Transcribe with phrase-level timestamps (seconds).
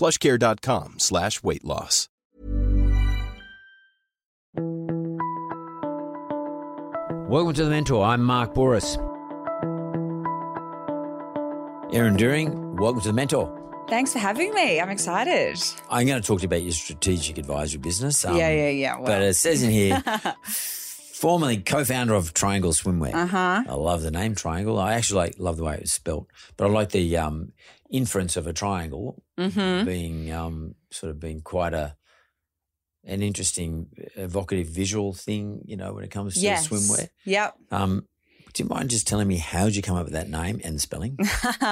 [0.00, 2.08] plushcare.com slash weight loss.
[7.28, 8.04] Welcome to The Mentor.
[8.04, 8.96] I'm Mark Bouris.
[11.94, 13.56] Erin Deering, welcome to The Mentor.
[13.88, 14.80] Thanks for having me.
[14.80, 15.58] I'm excited.
[15.90, 18.24] I'm going to talk to you about your strategic advisory business.
[18.24, 18.96] um, yeah, yeah, yeah.
[18.96, 20.02] Well, But it says in here,
[21.12, 23.12] formerly co-founder of Triangl Swimwear.
[23.12, 23.64] uh-huh.
[23.68, 24.80] I love the name Triangl.
[24.82, 27.52] I actually like, love the way it was spelt, but I like the um,
[27.90, 29.84] inference of a triangle Mm-hmm.
[29.86, 31.96] being um, sort of being quite a
[33.04, 35.62] an interesting, evocative visual thing.
[35.64, 36.68] You know, when it comes to Yes.
[36.68, 37.08] swimwear.
[37.24, 37.54] Yep.
[37.70, 38.06] Um,
[38.52, 40.80] do you mind just telling me how did you come up with that name and
[40.80, 41.16] spelling?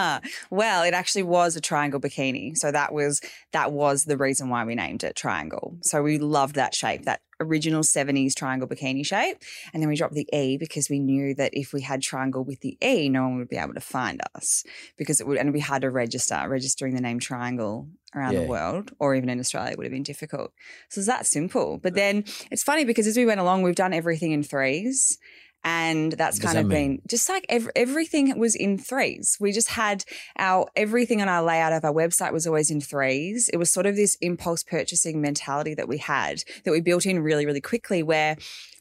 [0.50, 2.56] well, it actually was a triangle bikini.
[2.56, 3.20] So that was
[3.52, 5.77] that was the reason why we named it triangle.
[5.83, 9.39] So we loved that shape, that original 70s triangle bikini shape.
[9.72, 12.61] And then we dropped the E because we knew that if we had triangle with
[12.61, 14.64] the E, no one would be able to find us
[14.97, 16.45] because it would and it'd be hard to register.
[16.48, 18.41] Registering the name triangle around Yeah.
[18.41, 20.53] the world or even in Australia would have been difficult.
[20.89, 21.78] So it's that simple.
[21.78, 25.19] But then it's funny because as we went along, we've done everything in threes.
[25.64, 26.97] And that's kind that of mean?
[26.97, 29.36] been just like ev- everything was in threes.
[29.41, 30.05] We just had
[30.39, 33.48] our everything on our layout of our website was always in threes.
[33.52, 37.20] It was sort of this impulse purchasing mentality that we had that we built in
[37.20, 38.36] really, really quickly where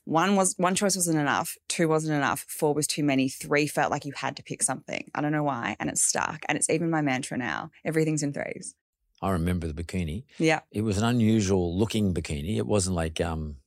[0.06, 3.92] one was one choice wasn't enough, two wasn't enough, four was too many, three felt
[3.92, 5.12] like you had to pick something.
[5.14, 5.76] I don't know why.
[5.80, 6.46] And it's stuck.
[6.48, 7.72] And it's even my mantra now.
[7.84, 8.74] Everything's in threes.
[9.22, 10.24] I remember the bikini.
[10.38, 10.62] Yeah.
[10.72, 12.56] It was an unusual looking bikini.
[12.56, 13.58] It wasn't like um,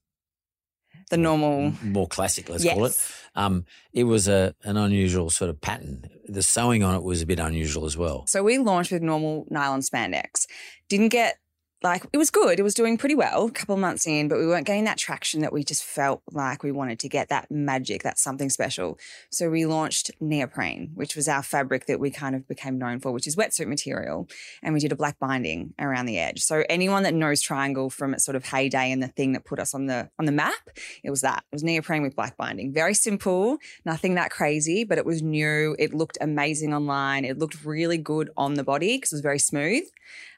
[1.10, 2.96] The normal more classic, let's call it.
[3.34, 6.08] Um, it was a an unusual sort of pattern.
[6.28, 8.26] The sewing on it was a bit unusual as well.
[8.26, 10.46] So we launched with normal nylon spandex.
[10.88, 11.38] Didn't get
[11.82, 12.58] like it was good.
[12.58, 15.40] It was doing pretty well a couple months in, but we weren't getting that traction
[15.40, 18.98] that we just felt like we wanted to get that magic, that something special.
[19.30, 23.12] So we launched neoprene, which was our fabric that we kind of became known for,
[23.12, 24.28] which is wetsuit material.
[24.62, 26.42] And we did a black binding around the edge.
[26.42, 29.58] So anyone that knows Triangl from its sort of heyday and the thing that put
[29.58, 30.70] us on the on the map,
[31.02, 31.44] it was that.
[31.50, 32.72] It was neoprene with black binding.
[32.72, 35.76] Very simple, nothing that crazy, but it was new.
[35.78, 37.24] It looked amazing online.
[37.24, 39.84] It looked really good on the body because it was very smooth.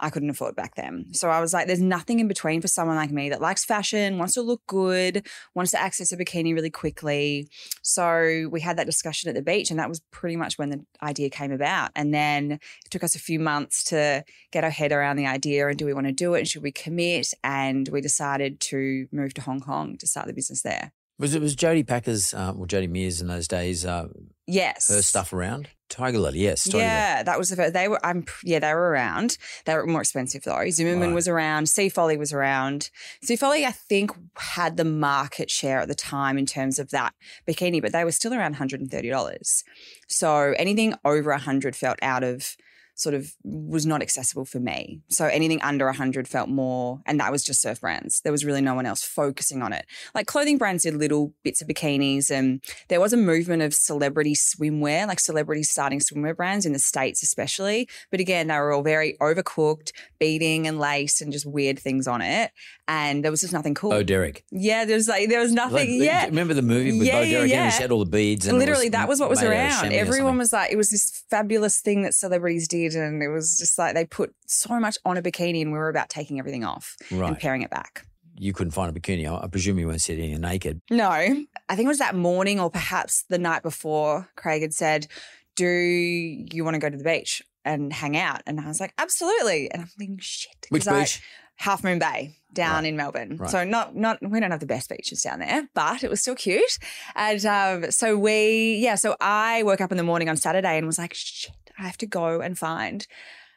[0.00, 1.06] I couldn't afford back then.
[1.12, 4.18] So I was like, there's nothing in between for someone like me that likes fashion,
[4.18, 7.48] wants to look good, wants to access a bikini really quickly.
[7.82, 10.84] So we had that discussion at the beach, and that was pretty much when the
[11.02, 11.90] idea came about.
[11.96, 15.68] And then it took us a few months to get our head around the idea
[15.68, 17.32] and do we want to do it and should we commit?
[17.42, 20.92] And we decided to move to Hong Kong to start the business there.
[21.18, 24.08] Was it was Jodhi Packer's, uh, or Jodhi Meares in those days, uh,
[24.48, 24.88] Yes.
[24.88, 25.68] her stuff around?
[25.90, 26.66] Tigerlily, yes.
[26.66, 26.78] Tigerlily.
[26.80, 27.72] Yeah, that was the first.
[27.74, 29.38] They were, I'm, yeah, they were around.
[29.64, 30.68] They were more expensive though.
[30.70, 31.14] Zimmermann Right.
[31.14, 31.66] was around.
[31.66, 32.90] Seafolly was around.
[33.24, 37.14] Seafolly, I think, had the market share at the time in terms of that
[37.48, 39.62] bikini, but they were still around $130.
[40.08, 42.56] So anything over 100 felt out of
[42.98, 45.00] sort of was not accessible for me.
[45.08, 48.20] So anything under 100 felt more, and that was just surf brands.
[48.22, 49.86] There was really no one else focusing on it.
[50.16, 54.34] Like clothing brands did little bits of bikinis, and there was a movement of celebrity
[54.34, 57.88] swimwear, like celebrities starting swimwear brands in the States, especially.
[58.10, 62.20] But again, they were all very overcooked, beading and lace and just weird things on
[62.20, 62.50] it.
[62.90, 63.92] And there was just nothing cool.
[63.92, 64.44] Oh, Derek.
[64.50, 66.02] yeah, there was like, there was Like, nothing.
[66.02, 66.24] yeah.
[66.24, 67.42] Remember the movie with Yeah, Bo Derek?
[67.42, 67.70] And yeah.
[67.70, 68.46] he had all the beads.
[68.46, 69.92] And it Literally, that was what was made out of around.
[69.92, 72.94] Everyone was like, it was this fabulous thing that celebrities did.
[72.94, 75.90] And it was just like they put so much on a bikini and we were
[75.90, 77.38] about taking everything off and Right.
[77.38, 78.06] paring it back.
[78.40, 79.28] You couldn't find a bikini.
[79.28, 80.80] I presume you weren't sitting there naked.
[80.90, 81.28] No, I
[81.74, 84.30] think it was that morning or perhaps the night before.
[84.34, 85.08] Craig had said,
[85.56, 88.40] Do you want to go to the beach and hang out?
[88.46, 89.70] And I was like, Absolutely.
[89.70, 90.66] And I'm thinking, Shit.
[90.70, 91.22] Which 'cause I- beach?
[91.58, 92.86] Half Moon Bay down Right.
[92.86, 93.36] in Melbourne.
[93.36, 93.50] Right.
[93.50, 96.34] So not not we don't have the best beaches down there, but it was still
[96.34, 96.78] cute.
[97.14, 100.86] And um, so we yeah, so I woke up in the morning on Saturday and
[100.86, 103.06] was like, shit, I have to go and find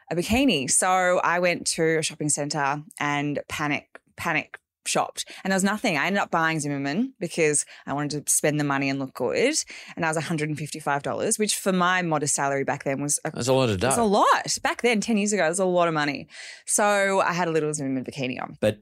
[0.09, 0.69] a bikini.
[0.69, 3.88] So I went to a shopping centre and panic
[4.18, 4.57] panic
[4.88, 5.98] shopped and there was nothing.
[5.98, 9.56] I ended up buying Zimmermann because I wanted to spend the money and look good.
[9.95, 13.54] And that was $155, which for my modest salary back then was a That's a
[13.54, 14.57] lot of it was a lot.
[14.63, 16.28] Back then, 10 years ago, it was a lot of money.
[16.66, 18.57] So I had a little Zimmermann bikini on.
[18.60, 18.80] But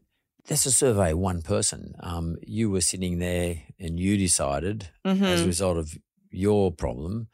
[0.48, 1.94] that's a survey one person.
[2.00, 5.24] Um, you were sitting there and you decided, Mm-hmm.
[5.24, 5.98] as a result of
[6.32, 7.28] your problem,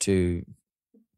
[0.00, 0.44] to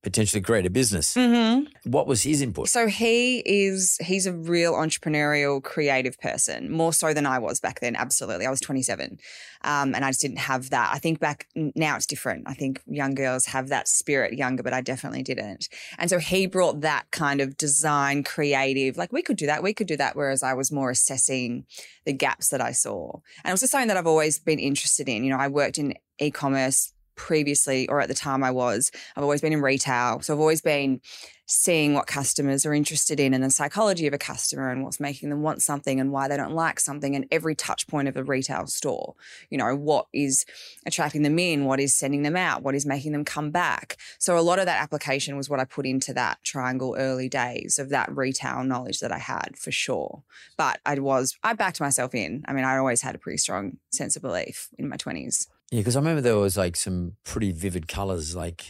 [0.04, 1.14] potentially create a business.
[1.14, 1.90] Mm-hmm.
[1.90, 2.68] What was his input?
[2.68, 7.80] So he is, he's a real entrepreneurial, creative person, more so than I was back
[7.80, 7.96] then.
[7.96, 8.46] Absolutely.
[8.46, 9.18] I was 27
[9.64, 10.90] um, and I just didn't have that.
[10.92, 12.44] I think back now it's different.
[12.46, 15.68] I think young girls have that spirit younger, but I definitely didn't.
[15.98, 19.72] And so he brought that kind of design, creative, like we could do that, we
[19.72, 20.14] could do that.
[20.14, 21.64] Whereas I was more assessing
[22.04, 23.20] the gaps that I saw.
[23.42, 25.24] And it was just something that I've always been interested in.
[25.24, 28.90] You know, I worked in e commerce previously, or at the time I was.
[29.16, 30.20] I've always been in retail.
[30.20, 31.00] So I've always been
[31.46, 35.28] seeing what customers are interested in and the psychology of a customer and what's making
[35.28, 38.24] them want something and why they don't like something and every touch point of a
[38.24, 39.14] retail store.
[39.50, 40.46] You know, what is
[40.86, 43.98] attracting them in, what is sending them out, what is making them come back.
[44.18, 47.78] So a lot of that application was what I put into that Triangl early days
[47.78, 50.22] of that retail knowledge that I had for sure.
[50.56, 52.42] But I was, I backed myself in.
[52.48, 55.46] I mean, I always had a pretty strong sense of belief in my 20s.
[55.70, 58.36] Yeah, because I remember there was like some pretty vivid colours.
[58.36, 58.64] Like,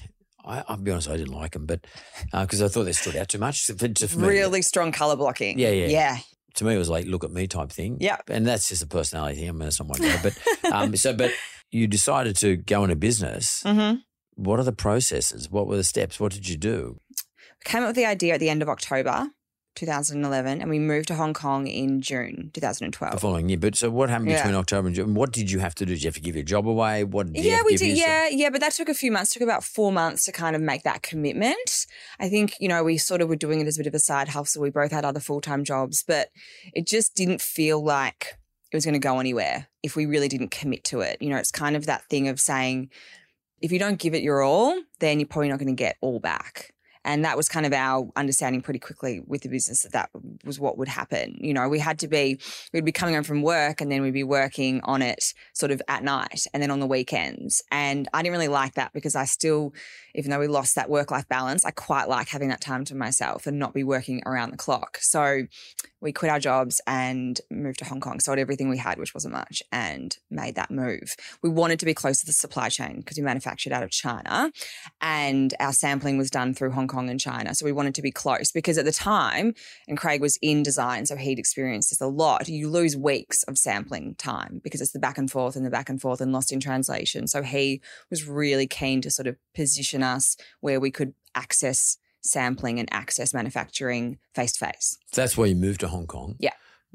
[0.44, 1.86] I, I'll be honest, I didn't like them, but
[2.32, 3.66] because I thought they stood out too much.
[3.78, 5.58] For, just for me, Really strong color blocking.
[5.58, 5.86] Yeah, yeah.
[5.86, 6.16] Yeah.
[6.54, 7.98] to me, it was like look at me type thing.
[8.00, 8.18] Yeah.
[8.28, 9.48] and that's just a personality thing.
[9.48, 10.20] I mean, that's not my job.
[10.22, 10.38] But
[10.72, 11.32] um, so, but
[11.70, 13.62] you decided to go into business.
[13.64, 13.96] Mm-hmm.
[14.36, 15.50] What are the processes?
[15.50, 16.18] What were the steps?
[16.18, 16.98] What did you do?
[17.64, 19.28] came up with the idea at the end of October
[19.74, 23.20] 2011 and we moved to Hong Kong in June The 2012.
[23.20, 23.58] following year.
[23.58, 24.36] But so, what happened Yeah.
[24.38, 25.14] between October and June?
[25.14, 25.94] What did you have to do?
[25.94, 27.04] Did you have to give your job away?
[27.04, 27.96] What did you Yeah, we did.
[27.96, 29.32] Yeah, yeah, but that took a few months.
[29.32, 31.86] Took about four months to kind of make that commitment.
[32.20, 33.98] I think you know we sort of were doing it as a bit of a
[34.00, 34.62] side hustle.
[34.62, 36.28] We both had other full time jobs, but
[36.72, 38.36] it just didn't feel like
[38.72, 41.18] it was going to go anywhere if we really didn't commit to it.
[41.20, 42.90] You know, it's kind of that thing of saying
[43.60, 46.18] if you don't give it your all, then you're probably not going to get all
[46.20, 46.73] back.
[47.04, 50.10] And that was kind of our understanding pretty quickly with the business that that
[50.44, 51.36] was what would happen.
[51.40, 52.38] You know, we had to be,
[52.72, 55.82] we'd be coming home from work and then we'd be working on it sort of
[55.88, 57.62] at night and then on the weekends.
[57.70, 59.74] And I didn't really like that because I still,
[60.14, 62.94] even though we lost that work life balance, I quite like having that time to
[62.94, 64.98] myself and not be working around the clock.
[65.00, 65.42] So
[66.04, 69.32] we quit our jobs and moved to Hong Kong, sold everything we had, which wasn't
[69.32, 71.16] much, and made that move.
[71.42, 74.52] We wanted to be close to the supply chain because we manufactured out of China
[75.00, 77.54] and our sampling was done through Hong Kong and China.
[77.54, 79.54] So we wanted to be close because at the time,
[79.88, 83.56] and Craig was in design, so he'd experienced this a lot, you lose weeks of
[83.56, 86.52] sampling time because it's the back and forth and the back and forth and lost
[86.52, 87.26] in translation.
[87.26, 87.80] So he
[88.10, 93.34] was really keen to sort of position us where we could access sampling and access
[93.34, 94.98] manufacturing face to face.
[95.12, 96.36] So that's why you moved to Hong Kong.
[96.38, 96.52] Yeah.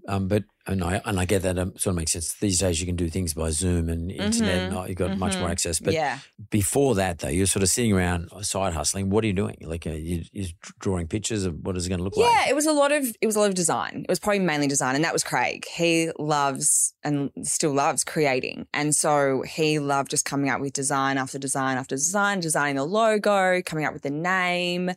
[0.08, 2.34] Um, but and I and I get that um, sort of makes sense.
[2.36, 4.77] These days you can do things by Zoom and internet, Mhm.
[4.79, 5.51] and you've got much more Mhm.
[5.51, 5.79] access.
[5.79, 6.20] But yeah.
[6.51, 9.10] before that, though, you're sort of sitting around side hustling.
[9.10, 9.58] What are you doing?
[9.62, 12.46] Like uh, you, you're drawing pictures of what is it going to look Yeah, like?
[12.46, 14.01] Yeah, it was a lot of it was a lot of design.
[14.08, 15.65] It was probably mainly design, and that was Craig.
[15.74, 21.18] He loves and still loves creating, and so he loved just coming up with design
[21.18, 24.91] after design after design, designing the logo, coming up with the name,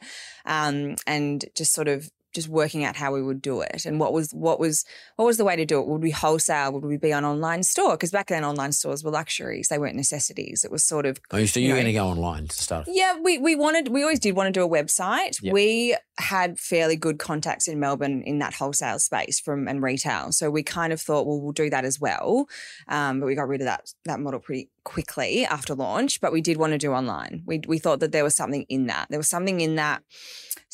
[0.45, 4.13] um, and just sort of just working out how we would do it and what
[4.13, 4.85] was what was
[5.17, 5.87] what was the way to do it.
[5.87, 6.73] Would we wholesale?
[6.73, 7.93] Would we be an online store?
[7.93, 10.65] Because back then online stores were luxuries; they weren't necessities.
[10.65, 12.87] It was sort of Oh, so you you're know- going to go online to start.
[12.89, 15.41] yeah, we, we wanted, we always did want to do a website.
[15.43, 15.53] Yep.
[15.53, 20.33] We had fairly good contacts in Melbourne in that wholesale space from and retail.
[20.33, 22.47] So we kind of thought, well, we'll do that as well.
[22.89, 26.21] Um, but we got rid of that that model pretty quickly after launch.
[26.21, 27.43] But we did want to do online.
[27.47, 29.07] We we thought that there was something in that.
[29.11, 30.03] There was something in that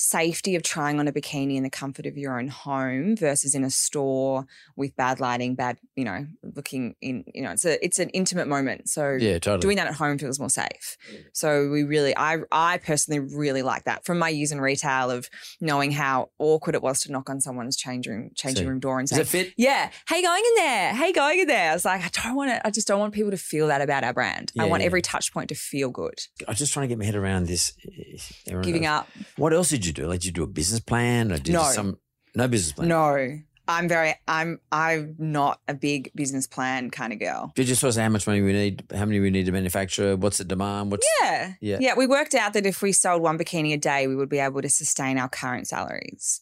[0.00, 3.64] safety of trying on a bikini in the comfort of your own home versus in
[3.64, 6.24] a store with bad lighting, bad, you know,
[6.54, 8.88] looking in, you know, it's a it's an intimate moment.
[8.88, 9.58] So Yeah, totally.
[9.60, 10.96] doing that at home feels more safe.
[11.32, 15.28] So we really, I, I personally really like that from my years in retail of
[15.60, 18.68] knowing how awkward it was to knock on someone's change room, changing See.
[18.68, 19.52] room door and say, it fit?
[19.56, 20.94] "Yeah, hey, going in there?
[20.94, 22.64] Hey, going in there?" I was like, I don't want to.
[22.64, 24.52] I just don't want people to feel that about our brand.
[24.56, 24.86] I want yeah.
[24.86, 26.20] every touch point to feel good.
[26.46, 27.72] I'm just trying to get my head around this.
[28.46, 29.00] Everyone Giving knows.
[29.00, 30.06] up, What else did you do?
[30.06, 31.32] Like, did you do a business plan?
[31.32, 31.66] Or did No.
[31.66, 31.98] you some
[32.34, 32.88] no business plan?
[32.88, 33.38] no.
[33.70, 37.52] I'm very, I'm, I'm not a big business plan kind of girl.
[37.54, 39.44] Did you just sort of say how much money we need, how many we need
[39.44, 41.52] to manufacture, what's the demand, what's Yeah.
[41.60, 41.76] Yeah.
[41.78, 41.94] Yeah.
[41.94, 44.62] We worked out that if we sold one bikini a day, we would be able
[44.62, 46.40] to sustain our current salaries.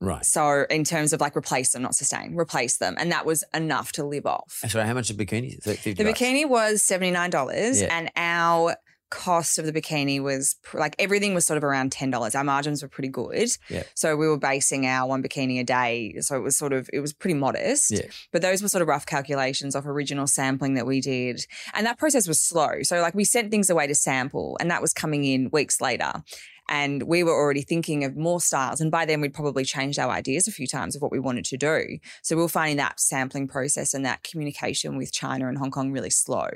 [0.00, 0.24] right?
[0.24, 2.94] So in terms of like replace them, not sustain, replace them.
[2.96, 4.62] And that was enough to live off.
[4.68, 5.60] Sorry, how much a bikini?
[5.64, 6.20] 50 The bucks.
[6.20, 7.88] bikini was $79 Yeah.
[7.90, 8.76] and our
[9.12, 12.34] cost of the bikini was pr- like everything was sort of around $10.
[12.34, 13.50] Our margins were pretty good.
[13.68, 13.82] Yeah.
[13.94, 16.14] So we were basing our one bikini a day.
[16.20, 17.90] So it was sort of, it was pretty modest.
[17.90, 18.06] Yeah.
[18.32, 21.46] But those were sort of rough calculations of original sampling that we did.
[21.74, 22.82] And that process was slow.
[22.82, 26.24] So like we sent things away to sample and that was coming in weeks later.
[26.72, 28.80] And we were already thinking of more styles.
[28.80, 31.44] And by then we'd probably changed our ideas a few times of what we wanted
[31.44, 31.98] to do.
[32.22, 35.92] So we were finding that sampling process and that communication with China and Hong Kong
[35.92, 36.48] really slow.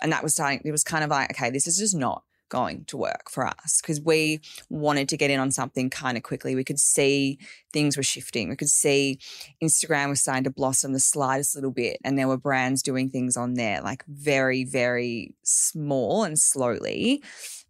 [0.00, 2.84] And that was starting, it was kind of like, okay, this is just not going
[2.84, 6.54] to work for us because we wanted to get in on something kind of quickly.
[6.54, 7.40] We could see
[7.72, 8.48] things were shifting.
[8.48, 9.18] We could see
[9.60, 13.36] Instagram was starting to blossom the slightest little bit, and there were brands doing things
[13.36, 17.20] on there like very, very small and slowly.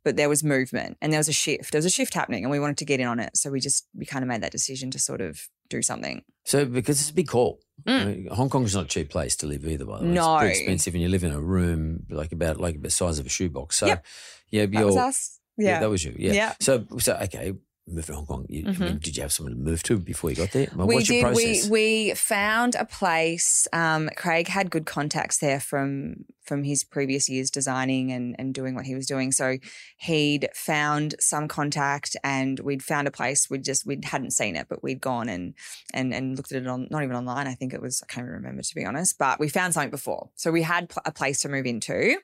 [0.06, 1.72] But there was movement and there was a shift.
[1.72, 3.36] There was a shift happening, and we wanted to get in on it.
[3.36, 6.22] So we just we kind of made that decision to sort of do something.
[6.44, 7.58] So, because it's a big call.
[7.88, 8.00] Mm.
[8.00, 10.10] I mean, Hong Kong's not a cheap place to live either, by the way.
[10.12, 10.36] No.
[10.36, 13.26] It's pretty expensive, and you live in a room like about like the size of
[13.26, 13.74] a shoebox.
[13.78, 14.04] So, Yep.
[14.50, 15.40] yeah, That was us.
[15.58, 15.68] yeah.
[15.70, 15.80] Yeah.
[15.80, 16.14] that was you.
[16.16, 16.32] Yeah.
[16.34, 16.52] Yeah.
[16.60, 17.54] So, so okay,
[17.86, 18.46] moved to Hong Kong.
[18.48, 20.68] You, I mean, did you have someone to move to before you got there?
[20.74, 21.36] Well, we what's your did.
[21.36, 21.70] We process?
[21.70, 23.68] we found a place.
[23.72, 28.74] Um, Craig had good contacts there from from his previous years designing and and doing
[28.74, 29.30] what he was doing.
[29.30, 29.58] So
[29.98, 33.48] he'd found some contact, and we'd found a place.
[33.48, 35.54] We just we hadn't seen it, but we'd gone and
[35.94, 37.46] and and looked at it on not even online.
[37.46, 39.16] I think it was I can't even remember to be honest.
[39.18, 42.18] But we found something before, so we had pl- a place to move into,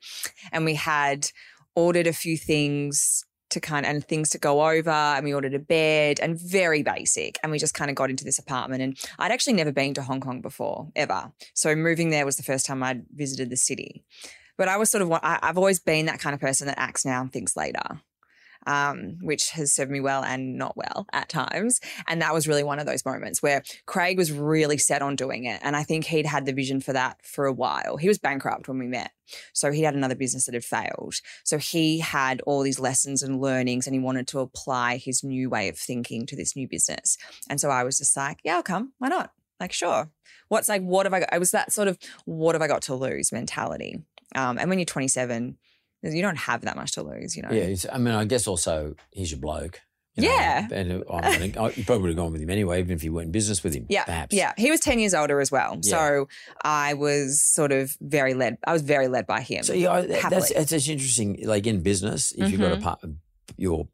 [0.50, 1.28] and we had
[1.74, 5.54] ordered a few things to kind of, and things to go over and we ordered
[5.54, 8.98] a bed and very basic and we just kind of got into this apartment and
[9.18, 11.32] I'd actually never been to Hong Kong before ever.
[11.54, 14.04] So moving there was the first time I'd visited the city.
[14.58, 17.20] But I was sort of i've always been that kind of person that acts now
[17.20, 18.00] and thinks later
[18.66, 21.80] um, which has served me well and not well at times.
[22.06, 25.44] And that was really one of those moments where Craig was really set on doing
[25.44, 25.60] it.
[25.62, 27.96] And I think he'd had the vision for that for a while.
[27.96, 29.12] He was bankrupt when we met.
[29.52, 31.14] So he had another business that had failed.
[31.44, 35.48] So he had all these lessons and learnings and he wanted to apply his new
[35.48, 37.16] way of thinking to this new business.
[37.48, 38.92] And so I was just like, yeah, I'll come.
[38.98, 39.32] Why not?
[39.60, 40.10] Like, sure.
[40.48, 41.28] What's like, what have I got?
[41.32, 44.02] I was that sort of, what have I got to lose mentality.
[44.34, 45.56] Um, and when you're 27,
[46.02, 47.50] you don't have that much to lose, you know?
[47.50, 49.80] yeah, I mean, I guess also he's your bloke.
[50.14, 50.68] you know, Yeah.
[50.70, 53.12] and uh, I mean, you probably would have gone with him anyway, even if you
[53.12, 53.86] weren't in business with him.
[53.88, 54.34] Yeah, perhaps.
[54.34, 55.78] Yeah, he was 10 years older as well.
[55.82, 55.90] Yeah.
[55.90, 56.28] So
[56.64, 59.62] I was sort of very led, I was very led by him.
[59.62, 61.38] So yeah, that's, that's that's interesting.
[61.44, 62.82] Like in business, if you've got a Mhm.
[62.82, 63.00] part,
[63.56, 63.88] your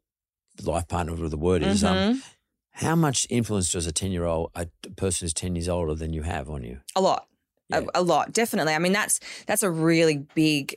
[0.63, 2.21] life partner, whatever the word is, um, Mhm.
[2.71, 6.11] how much influence does a ten year old, a person who's ten years older than
[6.11, 6.79] you have on you?
[6.95, 7.27] a lot.
[7.69, 7.81] Yeah.
[7.93, 8.73] A, a lot, definitely.
[8.73, 10.75] I mean, that's that's a really big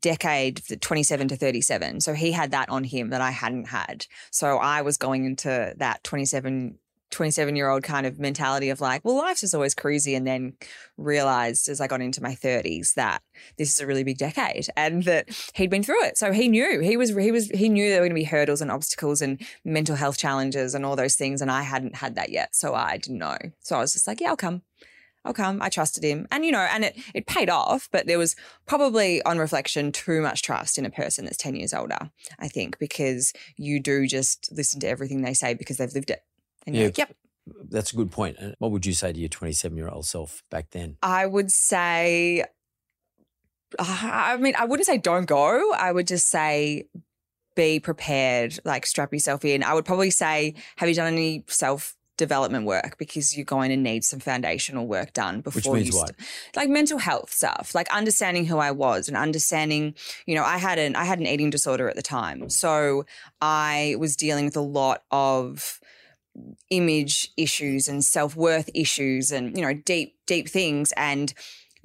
[0.00, 2.00] decade, 27 to 37.
[2.00, 4.06] So he had that on him that I hadn't had.
[4.30, 6.78] So I was going into that 27
[7.10, 10.54] 27 year old kind of mentality of like, well, life's just always crazy And then
[10.96, 13.22] realized as I got into my 30s that
[13.56, 16.18] this is a really big decade and that he'd been through it.
[16.18, 18.60] So he knew he was, he was, he knew there were going to be hurdles
[18.60, 21.40] and obstacles and mental health challenges and all those things.
[21.40, 22.56] And I hadn't had that yet.
[22.56, 23.38] So I didn't know.
[23.60, 24.62] So I was just like, yeah, I'll come.
[25.24, 25.62] I'll come.
[25.62, 26.26] I trusted him.
[26.30, 30.20] And, you know, and it, it paid off, but there was probably on reflection too
[30.20, 34.50] much trust in a person that's 10 years older, I think, because you do just
[34.52, 36.22] listen to everything they say because they've lived it.
[36.66, 36.88] And you're Yeah.
[36.88, 37.16] like, yep.
[37.70, 38.38] That's a good point.
[38.58, 40.96] What would you say to your twenty seven year old self back then?
[41.02, 42.42] I would say,
[43.78, 45.72] uh, I mean, I wouldn't say don't go.
[45.74, 46.84] I would just say
[47.54, 49.62] be prepared, like strap yourself in.
[49.62, 53.76] I would probably say, have you done any self development work because you're going to
[53.76, 56.12] need some foundational work done before means you what?
[56.54, 59.94] like mental health stuff like understanding who i was and understanding
[60.26, 63.04] you know i had an i had an eating disorder at the time so
[63.40, 65.80] i was dealing with a lot of
[66.70, 71.34] image issues and self-worth issues and you know deep deep things and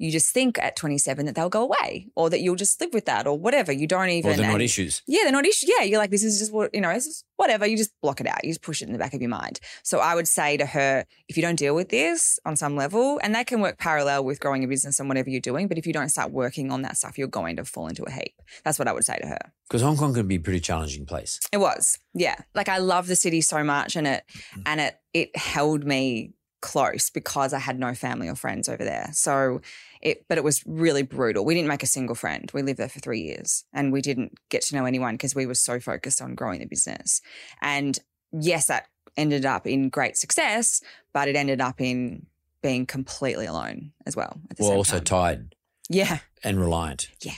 [0.00, 3.04] you just think at 27 that they'll go away or that you'll just live with
[3.04, 5.02] that or whatever you don't even Or they're not and- issues.
[5.06, 5.68] yeah, they're not issues.
[5.68, 6.98] Yeah, you're like, this is just what, you know,
[7.36, 7.66] whatever.
[7.66, 8.42] You just block it out.
[8.42, 9.60] You just push it in the back of your mind.
[9.82, 13.20] So I would say to her, if you don't deal with this on some level,
[13.22, 15.86] and that can work parallel with growing a business and whatever you're doing, but if
[15.86, 18.40] you don't start working on that stuff, you're going to fall into a heap.
[18.64, 19.38] That's what I would say to her.
[19.68, 21.38] Because Hong Kong can be a pretty challenging place.
[21.52, 21.98] It was.
[22.14, 22.36] Yeah.
[22.54, 24.24] Like I love the city so much and it
[24.64, 29.08] and it it held me close because I had no family or friends over there.
[29.12, 29.60] So
[30.00, 31.44] it but it was really brutal.
[31.44, 32.50] We didn't make a single friend.
[32.54, 35.46] We lived there for 3 years and we didn't get to know anyone because we
[35.46, 37.20] were so focused on growing the business.
[37.60, 37.98] And
[38.32, 40.80] yes, that ended up in great success,
[41.12, 42.26] but it ended up in
[42.62, 45.04] being completely alone as well at the Well, also time.
[45.04, 45.54] tired
[45.88, 46.18] yeah.
[46.44, 47.08] and reliant.
[47.22, 47.32] Yeah.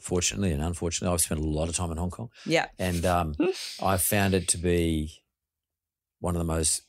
[0.00, 2.30] Fortunately and unfortunately, I've spent a lot of time in Hong Kong.
[2.46, 2.68] Yeah.
[2.78, 3.34] And um,
[3.82, 5.22] I found it to be
[6.20, 6.82] one of the most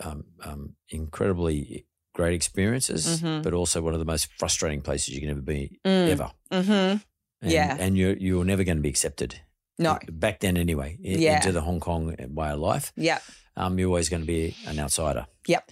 [0.00, 1.86] um, um, incredibly
[2.16, 3.42] great experiences, Mhm.
[3.42, 6.08] but also one of the most frustrating places you can ever be Mm.
[6.14, 6.30] ever.
[6.50, 7.02] Mhm.
[7.42, 7.76] And, Yeah.
[7.78, 9.32] and you're you're never going to be accepted.
[9.78, 9.98] No.
[10.10, 11.36] back then anyway, i- Yeah.
[11.36, 12.92] into the Hong Kong way of life.
[12.96, 13.18] Yeah.
[13.56, 15.26] Um, you're always going to be an outsider.
[15.46, 15.70] Yep.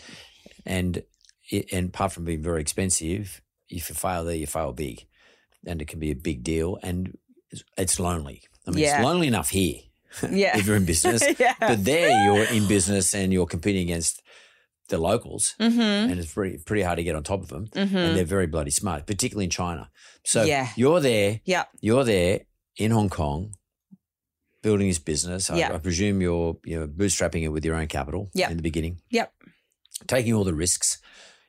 [0.66, 1.02] And
[1.50, 5.06] it, and apart from being very expensive, if you fail there, you fail big,
[5.66, 6.78] and it can be a big deal.
[6.82, 7.16] And
[7.50, 8.42] it's, it's lonely.
[8.66, 8.96] I mean, Yeah.
[8.98, 9.80] it's lonely enough here
[10.30, 10.56] Yeah.
[10.58, 11.54] if you're in business, yeah.
[11.58, 14.20] but there you're in business and you're competing against
[14.88, 15.80] the locals, mm-hmm.
[15.80, 17.66] and it's pretty pretty hard to get on top of them.
[17.68, 17.96] Mm-hmm.
[17.96, 19.90] And they're very bloody smart, particularly in China.
[20.24, 20.68] So Yeah.
[20.76, 21.64] you're there, Yeah.
[21.80, 22.40] you're there
[22.76, 23.54] in Hong Kong,
[24.62, 25.50] building this business.
[25.50, 25.74] I, Yeah.
[25.74, 28.50] I presume you're you know bootstrapping it with your own capital Yeah.
[28.50, 29.00] in the beginning.
[29.10, 29.32] Yep.
[30.06, 30.98] Taking all the risks.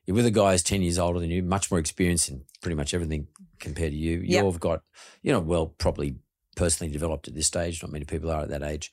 [0.05, 2.75] You're with a guy who's ten years older than you, much more experience in pretty
[2.75, 3.27] much everything
[3.59, 4.19] compared to you.
[4.23, 4.43] Yep.
[4.43, 4.83] You've got,
[5.23, 6.17] you know, well, probably
[6.55, 7.81] personally developed at this stage.
[7.81, 8.91] Not many people are at that age.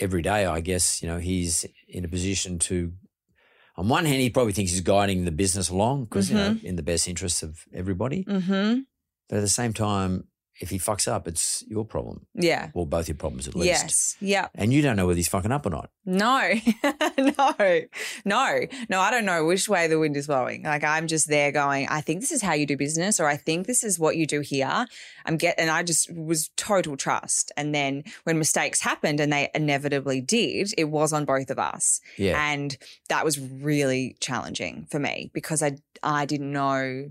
[0.00, 2.92] Every day, I guess, you know, he's in a position to.
[3.76, 6.76] On one hand, he probably thinks he's guiding the business along because you know, in
[6.76, 8.24] the best interests of everybody.
[8.24, 8.80] Mm-hmm.
[9.28, 10.28] But at the same time,
[10.60, 12.26] if he fucks up, it's your problem.
[12.34, 12.70] Yeah.
[12.74, 13.66] Well, both your problems at least.
[13.66, 14.16] Yes.
[14.20, 14.48] Yeah.
[14.54, 15.90] And you don't know whether he's fucking up or not.
[16.04, 16.52] No.
[17.18, 17.80] no.
[18.24, 18.60] No.
[18.88, 20.62] No, I don't know which way the wind is blowing.
[20.62, 23.36] Like I'm just there going, I think this is how you do business or I
[23.36, 24.86] think this is what you do here.
[25.24, 27.50] I'm get and I just was total trust.
[27.56, 32.00] And then when mistakes happened and they inevitably did, it was on both of us.
[32.16, 32.40] Yeah.
[32.52, 32.76] And
[33.08, 37.10] that was really challenging for me because I I didn't know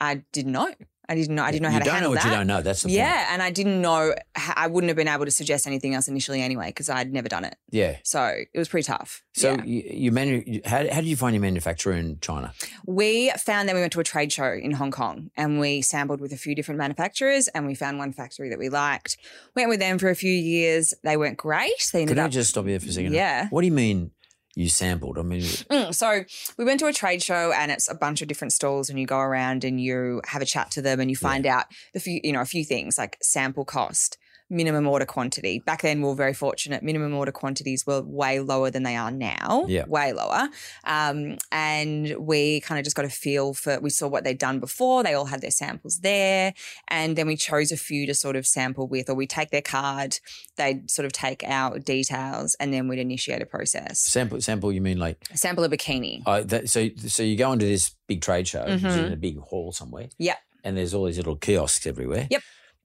[0.00, 0.74] I didn't know.
[1.08, 2.30] I didn't know I didn't know how you to don't know handle what that.
[2.30, 2.62] you don't know.
[2.62, 4.14] That's the Yeah, and I didn't know.
[4.36, 7.44] I wouldn't have been able to suggest anything else initially anyway because I'd never done
[7.44, 7.56] it.
[7.70, 7.96] Yeah.
[8.04, 9.22] So it was pretty tough.
[9.34, 9.64] So Yeah.
[9.64, 12.52] you, you manu- how, how did you find your manufacturer in China?
[12.86, 16.20] we found that we went to a trade show in Hong Kong and we sampled
[16.20, 19.16] with a few different manufacturers and we found one factory that we liked.
[19.56, 20.94] Went with them for a few years.
[21.02, 21.90] They weren't great.
[21.92, 23.12] They ended Could I just stop you for a second?
[23.12, 23.48] Yeah.
[23.50, 24.12] What do you mean
[24.54, 25.18] you sampled?
[25.18, 26.24] I mean, Mm, so
[26.58, 29.06] we went to a trade show and it's a bunch of different stalls and you
[29.06, 32.20] go around and you have a chat to them and you find out the few
[32.22, 34.18] you know a few things like sample cost
[34.52, 38.70] minimum order quantity back then we were very fortunate minimum order quantities were way lower
[38.70, 39.84] than they are now Yeah.
[39.86, 40.48] way lower
[40.84, 44.60] um, and we kind of just got a feel for we saw what they'd done
[44.60, 46.52] before they all had their samples there
[46.88, 49.62] and then we chose a few to sort of sample with or we take their
[49.62, 50.18] card
[50.56, 54.80] they'd sort of take our details and then we'd initiate a process sample, sample, you
[54.80, 58.46] mean like, sample a bikini uh, that, so, so you go into this big trade
[58.46, 59.06] show, which is Mhm.
[59.06, 60.08] in a big hall somewhere.
[60.18, 60.36] Yeah.
[60.64, 62.26] And there's all these little kiosks everywhere.
[62.30, 62.42] Yep.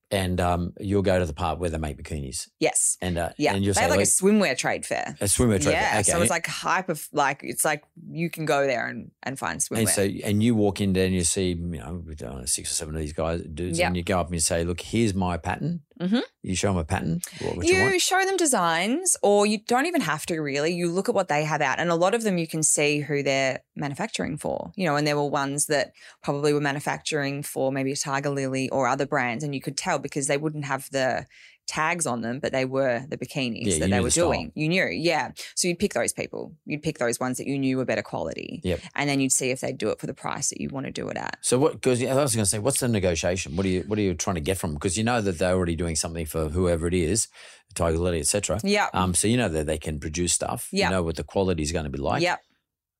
[0.09, 2.47] And um, you'll go to the part where they make bikinis.
[2.59, 2.97] Yes.
[3.01, 3.53] And, uh, Yeah.
[3.53, 5.17] and you'll they say, have like, like, a swimwear trade fair.
[5.19, 5.73] a swimwear trade.
[5.73, 5.73] Fair.
[5.73, 5.99] Yeah.
[5.99, 6.03] Okay.
[6.11, 9.79] So it's like hyper, like, it's like you can go there and, and find swimwear.
[9.79, 12.75] And so, and you walk in there and you see, you know, know, six or
[12.75, 13.87] seven of these guys, dudes, Yep.
[13.87, 16.21] and you go up and you say, "Look, here's my pattern." Mhm.
[16.43, 17.21] You show them a pattern.
[17.41, 20.73] What, you, you show them designs, or you don't even have to really.
[20.73, 22.99] You look at what they have out, and a lot of them you can see
[22.99, 24.71] who they're manufacturing for.
[24.75, 25.91] You know, and there were ones that
[26.23, 30.27] probably were manufacturing for maybe a Tigerlily or other brands, and you could tell because
[30.27, 31.25] they wouldn't have the
[31.67, 34.25] tags on them, but they were the bikinis Yeah, that they were style.
[34.31, 34.51] doing.
[34.55, 35.31] You knew, yeah.
[35.55, 36.53] So you'd pick those people.
[36.65, 38.79] You'd pick those ones that you knew were better quality, Yep.
[38.95, 40.91] and then you'd see if they'd do it for the price that you want to
[40.91, 41.37] do it at.
[41.41, 41.73] So what?
[41.73, 43.55] Because I was going to say, what's the negotiation?
[43.55, 44.73] What are you What are you trying to get from?
[44.73, 47.27] Because you know that they're already doing something for whoever it is,
[47.75, 48.59] Tigerlily, etc.
[48.63, 48.87] Yeah.
[48.93, 49.13] Um.
[49.13, 50.69] So you know that they can produce stuff.
[50.71, 50.85] Yeah.
[50.85, 52.21] You know what the quality is going to be like.
[52.23, 52.39] Yep.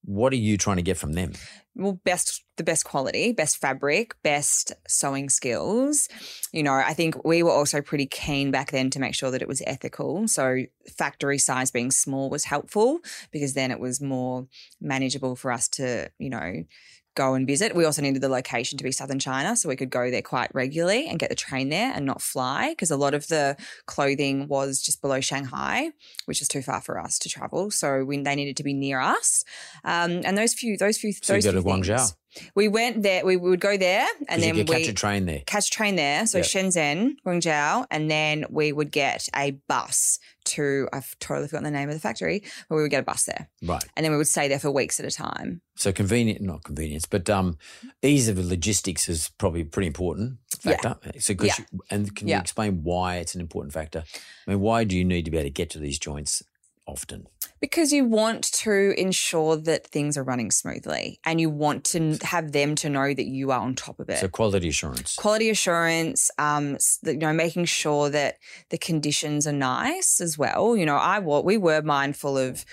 [0.04, 1.34] What are you trying to get from them?
[1.78, 6.10] well best the best quality best fabric best sewing skills
[6.52, 9.42] you know i think we were also pretty keen back then to make sure that
[9.42, 10.64] it was ethical so
[10.98, 13.00] factory size being small was helpful
[13.32, 14.48] because then it was more
[14.82, 16.64] manageable for us to you know
[17.18, 17.76] go and visit.
[17.76, 20.50] We also needed the location to be southern China so we could go there quite
[20.54, 24.48] regularly and get the train there and not fly because a lot of the clothing
[24.48, 25.92] was just below Shanghai,
[26.26, 27.72] which is too far for us to travel.
[27.72, 29.44] So we, they needed to be near us.
[29.84, 31.98] Um, and those few, those few, So those you go to few Guangzhou.
[31.98, 32.16] things-
[32.56, 33.26] We went there.
[33.26, 35.42] We would go there and then we catch a train there.
[35.48, 36.28] catch a train there.
[36.28, 36.44] So Yeah.
[36.44, 41.90] Shenzhen, Guangzhou, and then we would get a bus to I've totally forgotten the name
[41.90, 43.84] of the factory, but we would get a bus there, Right.
[43.96, 45.62] and then we would stay there for weeks at a time.
[45.76, 47.58] So convenient, not convenience, but um,
[48.02, 50.78] ease of logistics is probably a pretty important Yeah.
[50.82, 51.20] factor.
[51.20, 51.66] So, 'cause Yeah.
[51.72, 52.36] you, and can Yeah.
[52.38, 54.04] you explain why it's an important factor?
[54.48, 56.42] I mean, why do you need to be able to get to these joints
[56.88, 57.28] often?
[57.60, 62.52] Because you want to ensure that things are running smoothly and you want to have
[62.52, 64.20] them to know that you are on top of it.
[64.20, 65.16] So quality assurance.
[65.16, 68.38] Quality assurance, um, you know, making sure that
[68.70, 70.78] the conditions are nice as well.
[70.78, 72.64] You know, I we were mindful of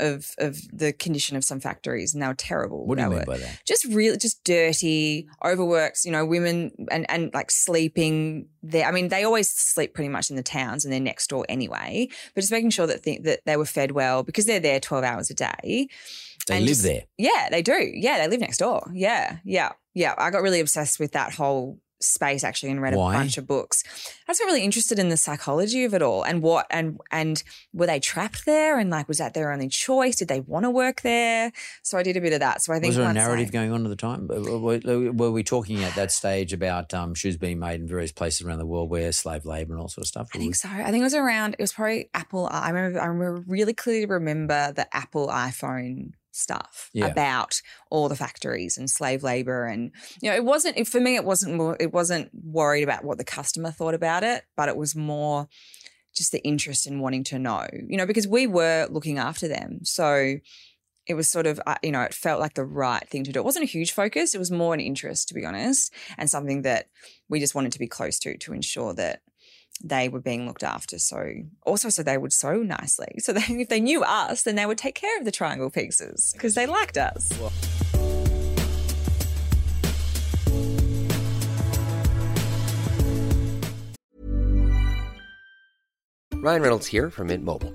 [0.00, 2.86] of of the condition of some factories, and they were terrible.
[2.86, 3.60] what do you mean were- by that?
[3.66, 8.86] just really just dirty, overworked, you know, women and and like sleeping there.
[8.86, 12.08] I mean, they always sleep pretty much in the towns and they're next door anyway.
[12.34, 15.04] But just making sure that th- that they were fed well because they're there twelve
[15.04, 15.88] hours a day.
[16.46, 17.02] They and live just- there.
[17.18, 17.90] Yeah, they do.
[17.94, 18.90] Yeah, they live next door.
[18.94, 20.14] Yeah, yeah, yeah.
[20.16, 23.14] I got really obsessed with that whole space actually and read Why?
[23.14, 23.82] a bunch of books.
[24.28, 27.86] I was really interested in the psychology of it all and what and and were
[27.86, 30.16] they trapped there and like was that their only choice?
[30.16, 31.50] Did they want to work there?
[31.82, 32.62] So I did a bit of that.
[32.62, 34.28] So I think Was there a I- narrative going on at the time?
[34.28, 38.58] Were, we talking at that stage about um, shoes being made in various places around
[38.58, 40.28] the world where slave labor and all sort of stuff?
[40.34, 40.68] I think so.
[40.68, 41.54] I think it was around.
[41.54, 42.48] It was probably Apple.
[42.50, 43.00] I remember.
[43.00, 47.06] I remember really clearly remember the Apple iPhone stuff Yeah.
[47.06, 49.90] about all the factories and slave labor, and
[50.22, 51.16] you know, it wasn't it- for me.
[51.16, 51.76] It wasn't more.
[51.80, 55.48] It wasn't worried about what the customer thought about it, but it was more
[56.16, 57.66] just the interest in wanting to know.
[57.72, 60.36] You know, because we were looking after them, so.
[61.10, 63.40] It was sort of, uh, you know, it felt like the right thing to do.
[63.40, 64.34] It wasn't a huge focus.
[64.34, 66.90] It was more an interest, to be honest, and something that
[67.30, 69.22] we just wanted to be close to to ensure that
[69.82, 70.98] they were being looked after.
[70.98, 73.06] So also, so they would sew nicely.
[73.28, 76.32] So they, if they knew us, then they would take care of the Triangl pieces
[76.32, 77.30] because they liked us.
[86.40, 87.74] Ryan Reynolds here from Mint Mobile.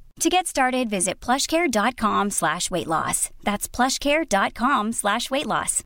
[0.21, 3.31] To get started, visit plushcare.com slash weight loss.
[3.41, 5.83] That's plushcare.com slash weight loss.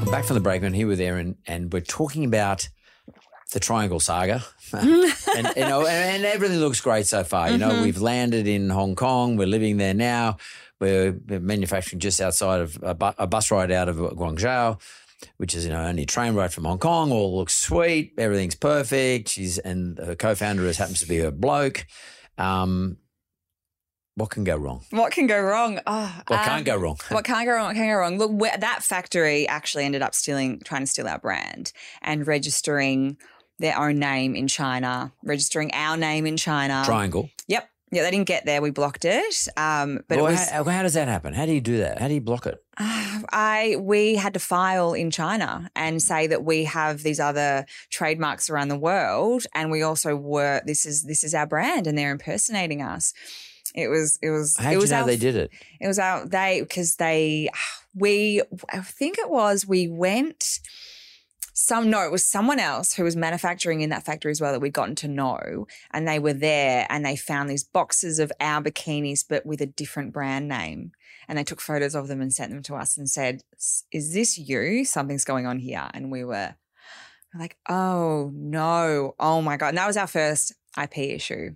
[0.00, 2.70] I'm back from the break and here there and, and we're talking about
[3.52, 4.44] the Triangl Saga.
[4.72, 7.50] and you know, and, everything looks great so far.
[7.50, 10.36] You know, we've landed in Hong Kong, we're living there now.
[10.80, 14.80] We're manufacturing just outside of a, bu- a bus ride out of Guangzhou,
[15.38, 17.10] which is you know only a train ride from Hong Kong.
[17.10, 19.30] All looks sweet, everything's perfect.
[19.30, 21.84] She's and her co-founder is happens to be her bloke.
[22.36, 22.98] Um,
[24.18, 24.84] what can go wrong?
[24.90, 25.78] What can go wrong?
[25.86, 26.98] Oh, What um, can't go wrong?
[27.10, 27.66] What can't go wrong?
[27.66, 28.18] What can't go wrong?
[28.18, 33.16] Look, that factory actually ended up stealing, trying to steal our brand and registering
[33.58, 36.84] their own name in China, registering our name in China.
[36.86, 37.30] Triangl.
[37.48, 37.68] Yep.
[37.90, 38.60] Yeah, they didn't get there.
[38.60, 39.48] We blocked it.
[39.56, 41.32] Um, but Well, it was how, how does that happen?
[41.32, 41.98] How do you do that?
[41.98, 42.62] How do you block it?
[42.78, 48.50] I we had to file in China and say that we have these other trademarks
[48.50, 52.12] around the world, and we also were this is this is our brand, and they're
[52.12, 53.14] impersonating us.
[53.74, 55.50] It was it was How it did you was know our, they did it?
[55.80, 57.48] It was our they because they
[57.94, 60.60] we I think it was we went.
[61.58, 64.60] Some no, it was someone else who was manufacturing in that factory as well that
[64.60, 68.62] we'd gotten to know, and they were there and they found these boxes of our
[68.62, 70.92] bikinis but with a different brand name,
[71.26, 73.42] and they took photos of them and sent them to us and said,
[73.90, 74.84] "Is this you?
[74.84, 76.54] Something's going on here." And we were
[77.38, 81.54] like, "Oh no, oh my god!" And that was our first IP issue,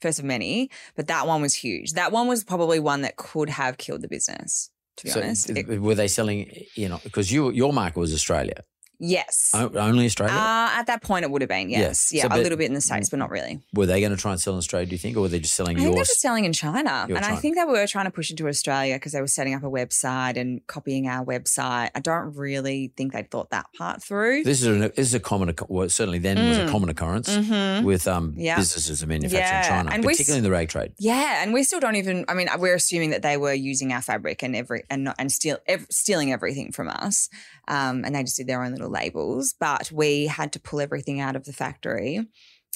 [0.00, 1.92] first of many, but that one was huge.
[1.92, 4.70] That one was probably one that could have killed the business.
[4.98, 6.64] To be So honest, It- were they selling?
[6.74, 8.64] You know, because you your market was Australia,
[8.98, 9.50] yes.
[9.54, 10.34] O- only Australia.
[10.34, 12.12] Uh, at that point, it would have been yes, Yes.
[12.12, 13.60] yeah, So, a little bit in the states, but not really.
[13.74, 14.86] were they going to try and sell in Australia?
[14.86, 17.06] Do you think, or were they just selling I think they were selling in China,
[17.08, 19.62] and I think they were trying to push into Australia because they were setting up
[19.62, 21.90] a website and copying our website.
[21.94, 24.44] I don't really think they thought that part through.
[24.44, 26.70] This is a, this is a common, well, certainly then was a Mm.
[26.70, 27.84] common occurrence Mhm.
[27.84, 28.56] with um, Yeah.
[28.56, 30.92] businesses of manufacturing Yeah, in China, and particularly in the rag trade.
[30.98, 32.24] Yeah, and we still don't even.
[32.28, 35.30] I mean, we're assuming that they were using our fabric and every and not, and
[35.32, 37.28] steal ev- stealing everything from us,
[37.68, 39.54] um, and they just did their own little labels.
[39.58, 42.26] But we had to pull everything out of the factory,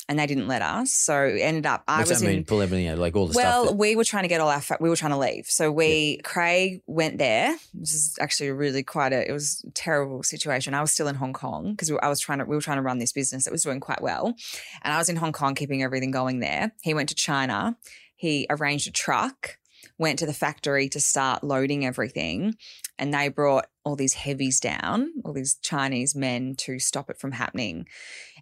[0.09, 0.93] and they didn't let us.
[0.93, 1.85] So ended up.
[1.87, 2.39] I What's was that mean?
[2.39, 2.45] in.
[2.45, 3.73] Pull everything out, like all the Well, stuff.
[3.73, 4.61] That, we were trying to get all our.
[4.61, 7.57] Fa- we were trying to leave, so we Craig went there.
[7.75, 9.29] This is actually really quite a.
[9.29, 10.75] It was a terrible situation.
[10.75, 12.45] I was still in Hong Kong because I was trying to.
[12.45, 14.35] We were trying to run this business that was doing quite well,
[14.83, 16.73] and I was in Hong Kong keeping everything going there.
[16.83, 17.77] He went to China.
[18.17, 19.59] He arranged a truck,
[19.99, 22.55] went to the factory to start loading everything,
[23.03, 27.33] and they brought all these heavies down, all these Chinese men to stop it from
[27.33, 27.89] happening.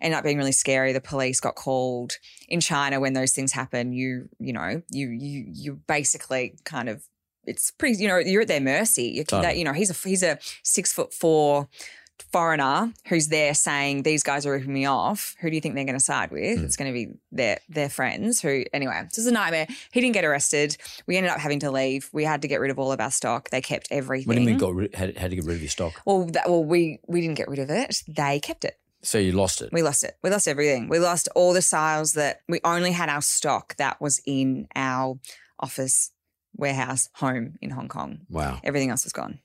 [0.03, 0.93] Ended up being really scary.
[0.93, 3.95] The police got called in China when those things happen.
[3.95, 7.03] You you know you you you basically kind of
[7.47, 9.05] it's pretty you know you're at their mercy.
[9.05, 9.47] You, Totally.
[9.47, 11.67] that, you know he's a he's a six foot four
[12.21, 15.35] foreigner who's there saying these guys are ripping me off.
[15.41, 16.59] Who do you think they're going to side with?
[16.59, 16.65] Hmm.
[16.65, 18.41] It's going to be their their friends.
[18.41, 19.67] Who anyway, this is a nightmare.
[19.93, 20.77] He didn't get arrested.
[21.07, 22.09] We ended up having to leave.
[22.13, 23.51] We had to get rid of all of our stock.
[23.51, 24.29] They kept everything.
[24.29, 24.59] what do you mean?
[24.59, 26.01] Got rid, had, had to get rid of your stock?
[26.05, 28.03] Well, that, well, we we didn't get rid of it.
[28.09, 28.77] They kept it.
[29.03, 29.71] So you lost it.
[29.73, 30.17] We lost it.
[30.23, 30.89] We lost everything.
[30.89, 35.19] We lost all the styles that we only had our stock that was in our
[35.59, 36.11] office,
[36.55, 38.21] warehouse, home in Hong Kong.
[38.29, 38.61] wow.
[38.63, 39.39] Everything else was gone.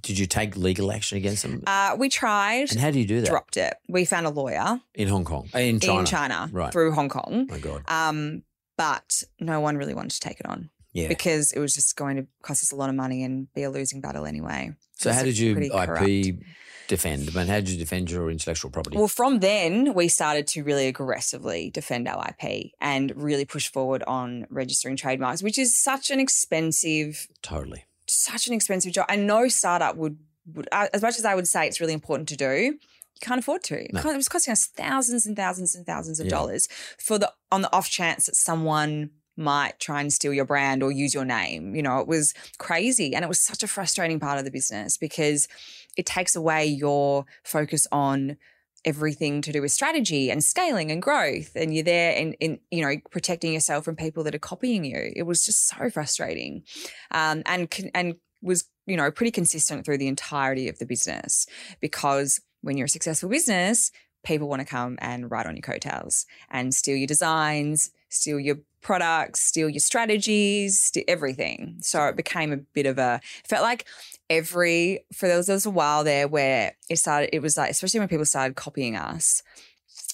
[0.00, 1.62] Did you take legal action against them?
[1.66, 3.28] Uh, we tried, and how do you do that?
[3.28, 3.74] dropped it.
[3.88, 6.72] We found a lawyer in Hong Kong, Uh, in China, in China right?
[6.72, 7.46] through Hong Kong.
[7.50, 7.82] my God.
[7.88, 8.42] Um,
[8.76, 11.08] but no one really wanted to take it on Yeah.
[11.08, 13.70] because it was just going to cost us a lot of money and be a
[13.70, 14.72] losing battle anyway.
[14.94, 16.42] so how did you IP corrupt.
[16.88, 17.28] defend?
[17.28, 18.96] I mean, how did you defend your intellectual property?
[18.96, 24.02] Well, from then we started to really aggressively defend our IP and really push forward
[24.04, 27.84] on registering trademarks, which is such an expensive, totally.
[28.14, 29.06] Such an expensive job.
[29.08, 30.18] And no startup would,
[30.54, 32.78] would uh, as much as I would say it's really important to do, you
[33.20, 33.84] can't afford to.
[33.84, 34.00] It No.
[34.00, 36.30] It was costing us thousands and thousands and thousands of Yeah.
[36.30, 40.82] dollars for the on the off chance that someone might try and steal your brand
[40.82, 41.74] or use your name.
[41.74, 43.14] You know, it was crazy.
[43.14, 45.48] And it was such a frustrating part of the business because
[45.96, 48.36] it takes away your focus on
[48.84, 52.82] everything to do with strategy and scaling and growth and you're there and in you
[52.82, 55.12] know protecting yourself from people that are copying you.
[55.14, 56.64] It was just so frustrating
[57.10, 61.46] um, and and was you know pretty consistent through the entirety of the business
[61.80, 63.90] because when you're a successful business
[64.24, 68.56] people want to come and ride on your coattails and steal your designs steal your
[68.82, 71.76] products steal your strategies steal everything.
[71.80, 73.86] So it became a bit of a felt like
[74.30, 77.70] every for there was, there was a while there where it started it was like
[77.70, 79.42] especially when people started copying us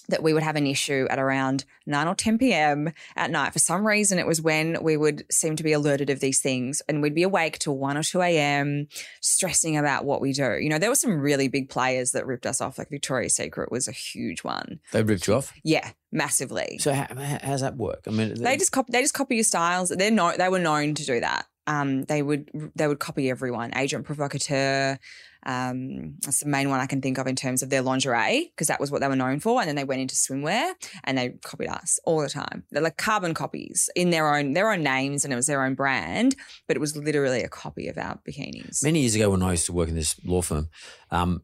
[0.08, 2.92] that we would have an issue at around 9 or 10 p.m.
[3.14, 3.52] at night.
[3.52, 6.80] For some reason, it was when we would seem to be alerted of these things
[6.88, 8.88] and we'd be awake till 1 or 2 a.m.,
[9.20, 10.58] stressing about what we do.
[10.58, 13.70] You know, there were some really big players that ripped us off, like Victoria's Secret
[13.70, 14.80] was a huge one.
[14.92, 15.52] They ripped you off.
[15.62, 16.78] Yeah, massively.
[16.78, 18.04] So how, how, how's that work?
[18.06, 18.92] I mean, They just copy.
[18.92, 19.90] They just copy your styles.
[19.90, 20.34] They're no.
[20.36, 21.46] They were known to do that.
[21.68, 22.72] Um, they would.
[22.74, 23.76] They would copy everyone.
[23.76, 24.98] Agent provocateur.
[25.44, 28.66] Um, that's the main one I can think of in terms of their lingerie because
[28.66, 29.60] that was what they were known for.
[29.60, 30.72] And then they went into swimwear
[31.04, 32.64] and they copied us all the time.
[32.70, 35.74] They're like carbon copies in their own their own names and it was their own
[35.74, 36.34] brand,
[36.66, 38.82] but it was literally a copy of our bikinis.
[38.82, 40.70] Many years ago, when I used to work in this law firm,
[41.10, 41.42] um,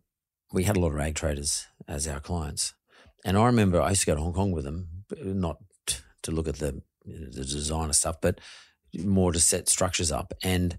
[0.52, 2.74] we had a lot of rag traders as our clients,
[3.24, 5.58] and I remember I used to go to Hong Kong with them, not
[6.22, 8.40] to look at the the designer stuff, but
[9.02, 10.32] more to set structures up.
[10.42, 10.78] And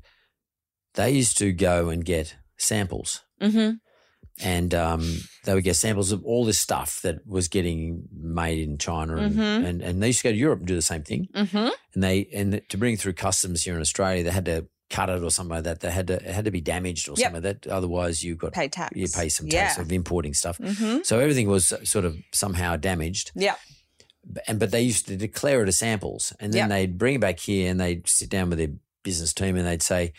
[0.93, 3.75] they used to go and get samples, Mm-hmm.
[4.45, 8.77] and um, they would get samples of all this stuff that was getting made in
[8.77, 9.65] China, and, Mhm.
[9.65, 11.69] and and they used to go to Europe and do the same thing Mm-hmm.
[11.93, 15.21] and they and to bring through customs here in Australia, they had to cut it
[15.23, 15.79] or something like that.
[15.81, 17.25] They had to it had to be damaged or Yep.
[17.25, 17.69] something like that.
[17.71, 18.95] Otherwise, you got Pay tax.
[18.95, 19.81] you pay some tax Yeah.
[19.83, 20.57] of importing stuff.
[20.59, 20.99] Mm-hmm.
[21.03, 23.31] So everything was sort of somehow damaged.
[23.35, 23.55] Yeah.
[24.47, 26.69] And but they used to declare it as samples, and then Yep.
[26.69, 29.83] they'd bring it back here, and they'd sit down with their business team, and they'd
[29.83, 30.13] say,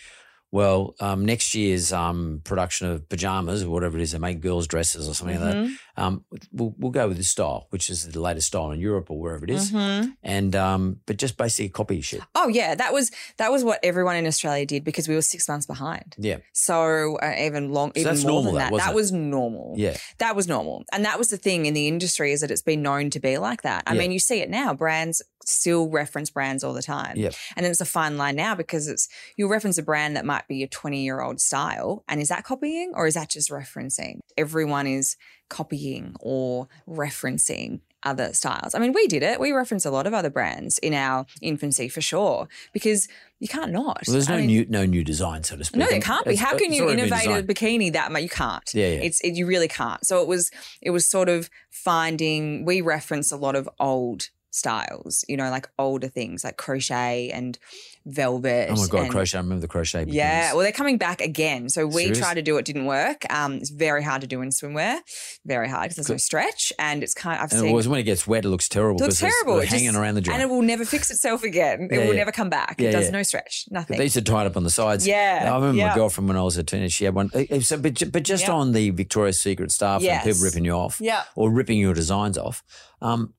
[0.53, 4.67] well, um, next year's um, production of pajamas or whatever it is, they make girls'
[4.67, 5.65] dresses or something Mm-hmm.
[5.97, 6.03] that.
[6.03, 9.19] Um, we'll, we'll go with this style, which is the latest style in Europe or
[9.19, 9.73] wherever it is.
[9.73, 10.15] Mhm.
[10.23, 12.21] and um, but just basically copy shit.
[12.35, 15.49] Oh yeah, that was that was what everyone in Australia did because we were six
[15.49, 16.15] months behind.
[16.19, 18.79] Yeah, So uh, even long, So even that's more normal, than that, that.
[18.87, 19.75] That was normal.
[19.77, 19.97] yeah.
[20.19, 20.85] That was normal.
[20.93, 23.39] And that was the thing in the industry is that it's been known to be
[23.39, 23.83] like that.
[23.87, 24.01] I Yeah.
[24.01, 24.75] mean, you see it now.
[24.75, 27.17] Brands still reference brands all the time.
[27.17, 27.35] Yep.
[27.57, 30.47] And then it's a fine line now because it's you'll reference a brand that might
[30.49, 32.05] be a 20 year old style.
[32.09, 34.21] And is that copying or is that just referencing?
[34.37, 35.17] Everyone is
[35.49, 38.75] copying or referencing other styles.
[38.75, 39.41] I mean, we did it.
[39.41, 43.09] We reference a lot of other brands in our infancy for sure, because
[43.41, 44.03] you can't not.
[44.07, 45.81] Well, there's I no mean- new no new design, so to speak.
[45.81, 46.33] no, there can't be.
[46.35, 48.23] it's- How can you innovate a bikini that much?
[48.23, 48.63] You can't.
[48.75, 49.01] Yeah, yeah.
[49.01, 50.07] It's it, you really can't.
[50.07, 50.51] So it was
[50.83, 52.65] it was sort of finding.
[52.65, 57.59] We reference a lot of old styles, you know, like older things like crochet and
[58.05, 58.69] velvet.
[58.71, 59.38] Oh my god, and- crochet!
[59.38, 60.05] I remember the crochet.
[60.09, 61.69] Yeah, well, they're coming back again.
[61.69, 63.25] So we tried to do it, didn't work.
[63.33, 64.99] Um, it's very hard to do in swimwear,
[65.45, 67.37] very hard because there's no stretch, and it's kind.
[67.38, 69.01] Of, I've and seen it when it gets wet, it looks terrible.
[69.01, 69.61] it looks it's terrible.
[69.61, 70.40] It hanging just- around the joint.
[70.40, 71.88] and it will never fix itself again.
[71.90, 72.21] It Yeah, will yeah.
[72.21, 72.77] never come back.
[72.79, 73.99] Yeah, it does no stretch, nothing.
[73.99, 75.07] They used to tie it up on the sides.
[75.07, 76.90] Yeah, I remember my girlfriend when I was a teenager.
[76.90, 77.31] She had one.
[77.62, 80.25] So, but, but just on the Victoria's Secret stuff Yes.
[80.25, 81.25] and people ripping you off, Yeah.
[81.35, 82.62] or ripping your designs off.
[83.03, 83.35] Um,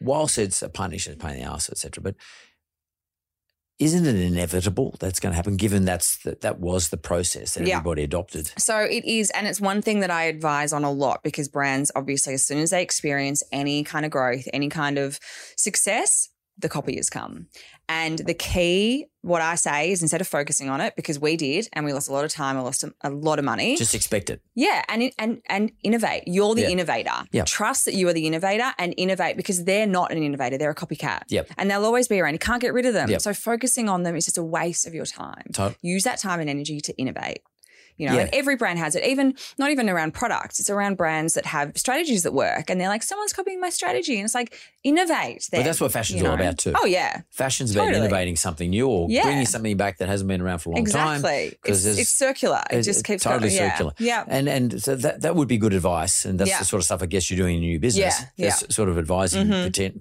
[0.00, 2.02] whilst it's a punish, it's a pain in the ass, etc.
[2.02, 2.14] But
[3.78, 5.56] isn't it inevitable that's going to happen?
[5.56, 7.76] Given that's the, that was the process that Yeah.
[7.76, 8.50] everybody adopted.
[8.58, 11.92] So it is, and it's one thing that I advise on a lot because brands,
[11.94, 15.20] obviously, as soon as they experience any kind of growth, any kind of
[15.56, 17.46] success, the copiers come.
[17.88, 21.68] And the key, what I say is instead of focusing on it, because we did,
[21.72, 23.76] and we lost a lot of time, we lost a, lot of money.
[23.76, 24.42] Just expect it.
[24.54, 26.24] yeah, and and and innovate.
[26.26, 26.68] You're the Yeah.
[26.68, 27.24] innovator.
[27.32, 27.44] Yeah.
[27.44, 30.74] Trust that you are the innovator and innovate because they're not an innovator; they're a
[30.74, 31.22] copycat.
[31.28, 31.48] Yep.
[31.56, 32.34] And they'll always be around.
[32.34, 33.08] You can't get rid of them.
[33.10, 33.20] Yep.
[33.22, 35.44] So focusing on them is just a waste of your time.
[35.54, 37.38] To- Use that time and energy to innovate.
[37.98, 38.20] You know, Yeah.
[38.22, 40.60] and every brand has it, even not even around products.
[40.60, 42.70] It's around brands that have strategies that work.
[42.70, 44.16] And they're like, someone's copying my strategy.
[44.16, 45.48] And it's like, innovate.
[45.50, 46.72] But that's what fashion's you all about too.
[46.76, 47.22] Oh, yeah.
[47.30, 49.24] Fashion's about innovating something new or Yeah.
[49.24, 51.16] bringing something back that hasn't been around for a long time.
[51.16, 51.58] Exactly.
[51.64, 52.62] It's, it's circular.
[52.70, 53.56] It just keeps totally going.
[53.60, 53.70] Yeah.
[53.72, 53.92] circular.
[53.98, 54.24] Yeah.
[54.28, 56.60] And and so that that would be good advice, and that's Yeah.
[56.60, 58.14] the sort of stuff I guess you're doing in your business.
[58.20, 58.48] Yeah, yeah.
[58.50, 59.98] That's sort of advising Mhm.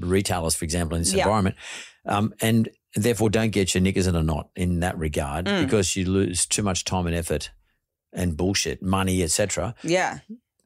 [0.00, 1.22] retailers, for example, in this Yeah.
[1.24, 1.56] environment,
[2.06, 5.64] um, and therefore don't get your knickers in a knot in that regard Mm.
[5.64, 7.50] because you lose too much time and effort
[8.12, 9.74] and bullshit, money, etc.
[9.82, 10.18] Yeah.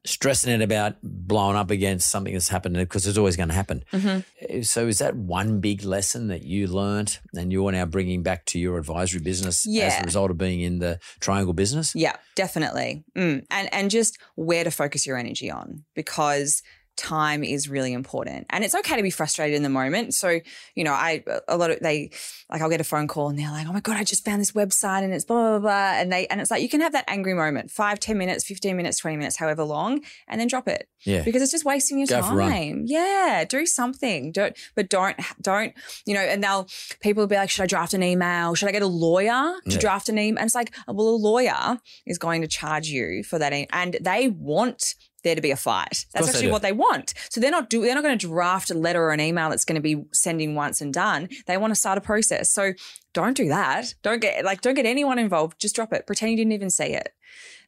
[0.05, 3.83] Stressing it about blowing up against something that's happened because it's always going to happen.
[3.91, 4.65] Mhm.
[4.65, 8.59] So is that one big lesson that you learnt and you're now bringing back to
[8.59, 11.91] your advisory business as a result of being in the Triangl business?
[11.93, 13.03] Yeah, definitely.
[13.17, 13.45] Mm.
[13.51, 16.61] And and just where to focus your energy on because
[16.97, 18.45] time is really important.
[18.49, 20.13] And it's okay to be frustrated in the moment.
[20.13, 20.39] So,
[20.75, 22.11] you know, I a lot of they
[22.49, 24.41] like I'll get a phone call and they're like, Oh my God, I just found
[24.41, 25.99] this website and it's blah blah blah.
[26.01, 28.75] And they and it's like you can have that angry moment, five, ten minutes, 15
[28.75, 30.89] minutes, 20 minutes, however long, and then drop it.
[31.03, 31.23] Yeah.
[31.23, 32.51] Because it's just wasting your Go for a run.
[32.51, 32.83] time.
[32.87, 33.45] Yeah.
[33.47, 34.31] Do something.
[34.31, 35.73] Don't but don't don't,
[36.05, 36.67] you know, and they'll
[37.01, 38.55] people will be like, Should I draft an email?
[38.55, 39.27] Should I get a lawyer
[39.65, 39.77] to Yeah.
[39.77, 40.39] draft an email?
[40.39, 43.53] And it's like, well, a lawyer is going to charge you for that.
[43.53, 44.95] e- And they want
[45.27, 46.05] there to be a fight.
[46.13, 46.51] That's actually do.
[46.51, 47.13] what they want.
[47.29, 49.65] So they're not do they're not going to draft a letter or an email that's
[49.65, 51.29] going to be sending once and done.
[51.45, 52.51] They want to start a process.
[52.53, 52.73] So
[53.13, 53.93] don't do that.
[54.01, 55.59] Don't get like don't get anyone involved.
[55.59, 56.07] Just drop it.
[56.07, 57.09] Pretend you didn't even see it.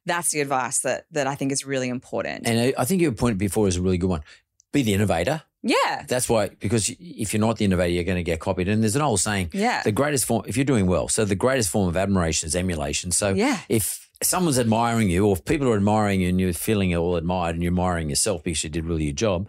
[0.06, 2.48] That's the advice that that I think is really important.
[2.48, 4.24] And I- I think your point before is a really good one.
[4.72, 5.42] Be the innovator.
[5.64, 6.06] yeah.
[6.08, 8.68] That's why, because if you're not the innovator, you're going to get copied.
[8.70, 9.82] And there's an old saying, Yeah.
[9.84, 13.12] the greatest form, if you're doing well, so the greatest form of admiration is emulation.
[13.12, 13.58] So Yeah.
[13.68, 17.56] if someone's admiring you or if people are admiring you and you're feeling all admired
[17.56, 19.48] and you're admiring yourself because you did really your job,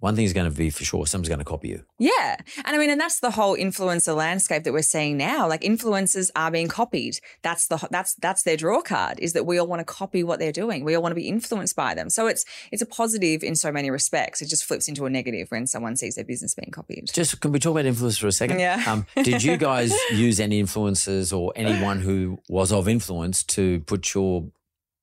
[0.00, 1.84] one thing is going to be for sure, someone's going to copy you.
[1.98, 2.36] Yeah.
[2.64, 5.48] And I mean, and that's the whole influencer landscape that we're seeing now.
[5.48, 7.18] Like influencers are being copied.
[7.42, 10.38] That's the that's that's their draw card is that we all want to copy what
[10.38, 10.84] they're doing.
[10.84, 12.10] We all want to be influenced by them.
[12.10, 14.40] So it's it's a positive in so many respects.
[14.40, 17.10] It just flips into a negative when someone sees their business being copied.
[17.12, 18.60] Just can we talk about influence for a second?
[18.60, 18.82] Yeah.
[18.86, 24.14] Um, did you guys use any influencers or anyone who was of influence to put
[24.14, 24.46] your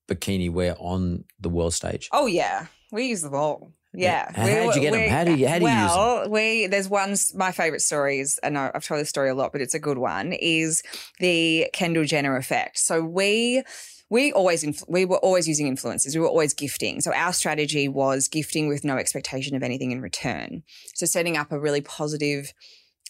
[0.07, 2.07] bikini wear on the world stage?
[2.13, 3.73] Oh yeah, we use them all.
[3.97, 4.31] Yeah.
[4.35, 5.97] How- how'd you get we- How do you- how do you use 'em?
[5.97, 9.51] well, we there's one my favorite story is, and I've told this story a lot,
[9.51, 10.33] but it's a good one.
[10.33, 10.81] Is
[11.19, 12.79] the Kendall Jenner effect.
[12.79, 13.63] So we.
[14.07, 16.13] We always inf- we were always using influencers.
[16.13, 17.01] We were always gifting.
[17.01, 20.61] So our strategy was gifting with no expectation of anything in return.
[20.93, 22.53] So setting up a really positive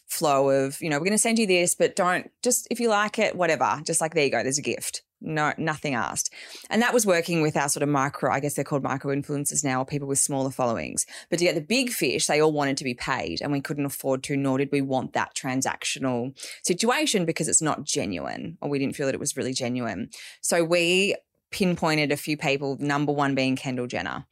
[0.08, 2.88] flow of, you know, we're going to send you this, but don't just if you
[2.88, 3.82] like it, whatever.
[3.86, 5.02] Just like there you go, there's a gift.
[5.26, 6.32] No, nothing asked.
[6.70, 9.64] And that was working with our sort of micro, I guess they're called micro influencers
[9.64, 11.06] now, or people with smaller followings.
[11.30, 13.86] But to get the big fish, they all wanted to be paid and we couldn't
[13.86, 18.80] afford to, nor did we want that transactional situation because it's not genuine or we
[18.80, 20.10] didn't feel that it was really genuine.
[20.42, 21.16] So we
[21.52, 24.26] pinpointed a few people, number one being Kendall Jenner.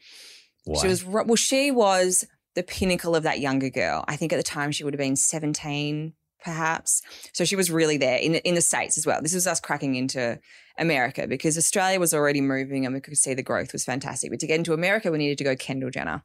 [0.65, 0.81] Why?
[0.81, 2.25] She was, well, she was
[2.55, 4.05] the pinnacle of that younger girl.
[4.07, 6.13] I think at the time she would have been 17,
[6.43, 7.01] perhaps.
[7.33, 9.21] So she was really there in the, in the States as well.
[9.21, 10.39] This was us cracking into
[10.77, 14.29] America because Australia was already moving and we could see the growth was fantastic.
[14.31, 16.23] But to get into America, we needed to go Kendall Jenner.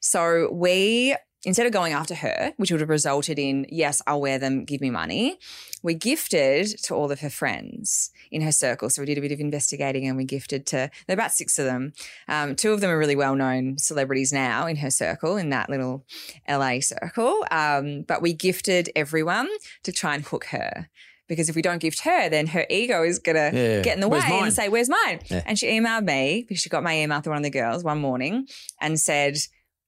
[0.00, 4.38] So we, instead of going after her, which would have resulted in, yes, I'll wear
[4.38, 5.38] them, give me money,
[5.82, 8.90] we gifted to all of her friends in her circle.
[8.90, 11.58] So we did a bit of investigating and we gifted to, there are about six
[11.58, 11.92] of them.
[12.28, 15.70] Um, two of them are really well known celebrities now in her circle, in that
[15.70, 16.04] little
[16.48, 17.44] LA circle.
[17.50, 19.48] Um, but we gifted everyone
[19.84, 20.88] to try and hook her.
[21.26, 23.82] Because if we don't gift her, then her ego is gonna Yeah.
[23.82, 24.44] get in the Where's way mine?
[24.46, 25.42] and say, "Where's mine?" Yeah.
[25.46, 27.98] And she emailed me because she got my email through one of the girls one
[28.00, 28.48] morning
[28.80, 29.36] and said,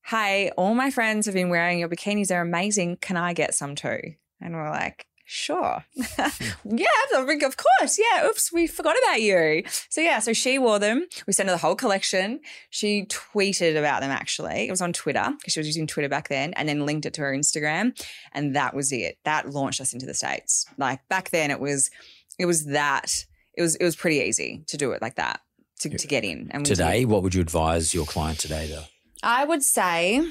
[0.05, 2.29] "Hey, all my friends have been wearing your bikinis.
[2.29, 2.99] They're amazing.
[3.01, 4.01] Can I get some too?"
[4.41, 6.37] And we're like, "Sure, hmm.
[6.77, 8.27] yeah, I think of course, yeah.
[8.27, 11.07] Oops, we forgot about you." So yeah, so she wore them.
[11.27, 12.41] We sent her the whole collection.
[12.71, 14.69] She tweeted about them actually.
[14.69, 17.15] It was on Twitter because she was using Twitter back then, and then linked it
[17.15, 17.99] to her Instagram,
[18.33, 19.19] and that was it.
[19.25, 20.67] That launched us into the states.
[20.79, 21.91] Like back then, it was,
[22.39, 23.25] it was that.
[23.55, 25.43] It was it was pretty easy to do it like that
[25.83, 26.49] to, to get in.
[26.51, 26.77] And did.
[26.77, 28.85] Today, what would you advise your client today, though?
[29.23, 30.27] I would say,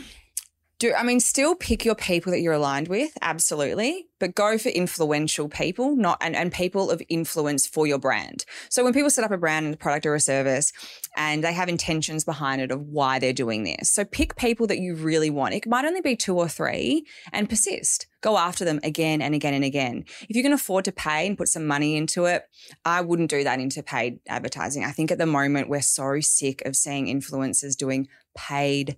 [0.81, 4.69] do I mean still pick your people that you're aligned with, absolutely, but go for
[4.69, 8.45] influential people, not and, and people of influence for your brand.
[8.69, 10.73] So when people set up a brand and a product or a service
[11.15, 13.91] and they have intentions behind it of why they're doing this.
[13.91, 15.53] So pick people that you really want.
[15.53, 18.07] It might only be two or three and persist.
[18.21, 20.05] Go after them again and again and again.
[20.29, 22.41] If you can afford to pay and put some money into it,
[22.85, 24.83] I wouldn't do that into paid advertising.
[24.83, 28.97] I think at the moment we're so sick of seeing influencers doing paid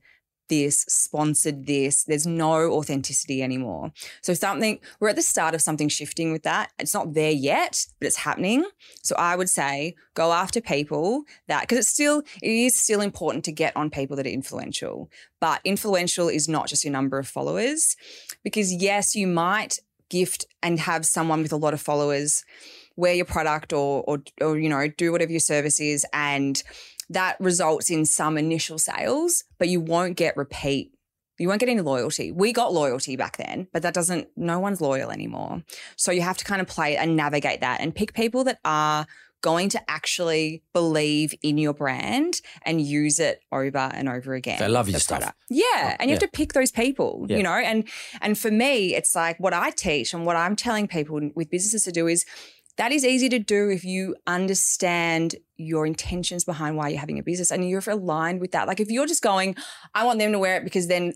[0.50, 2.04] this, sponsored this.
[2.04, 3.91] There's no authenticity anymore.
[4.22, 6.72] So something we're at the start of something shifting with that.
[6.80, 8.66] It's not there yet, but it's happening.
[9.02, 13.46] So I would say go after people that because it's still it is still important
[13.46, 15.10] to get on people that are influential.
[15.39, 17.96] But influential is not just your number of followers
[18.44, 19.80] because yes, you might
[20.10, 22.44] gift and have someone with a lot of followers
[22.96, 26.64] wear your product or or or you know do whatever your service is and
[27.14, 30.91] that results in some initial sales but you won't get repeat
[31.39, 32.32] you won't get any loyalty.
[32.32, 35.64] We got loyalty back then, but that doesn't, no one's loyal anymore.
[35.95, 39.07] So you have to kind of play and navigate that and pick people that are
[39.41, 44.59] going to actually believe in your brand and use it over and over again.
[44.59, 45.20] They love your the stuff.
[45.22, 45.39] product.
[45.49, 45.64] Yeah.
[45.74, 47.38] Oh, and you have to pick those people, Yeah.
[47.38, 47.89] you know, and,
[48.22, 51.84] and for me, it's like what I teach and what I'm telling people with businesses
[51.86, 52.26] to do is
[52.78, 57.24] that is easy to do if you understand your intentions behind why you're having a
[57.24, 58.68] business and you're aligned with that.
[58.68, 59.56] Like if you're just going,
[59.94, 61.14] I want them to wear it because then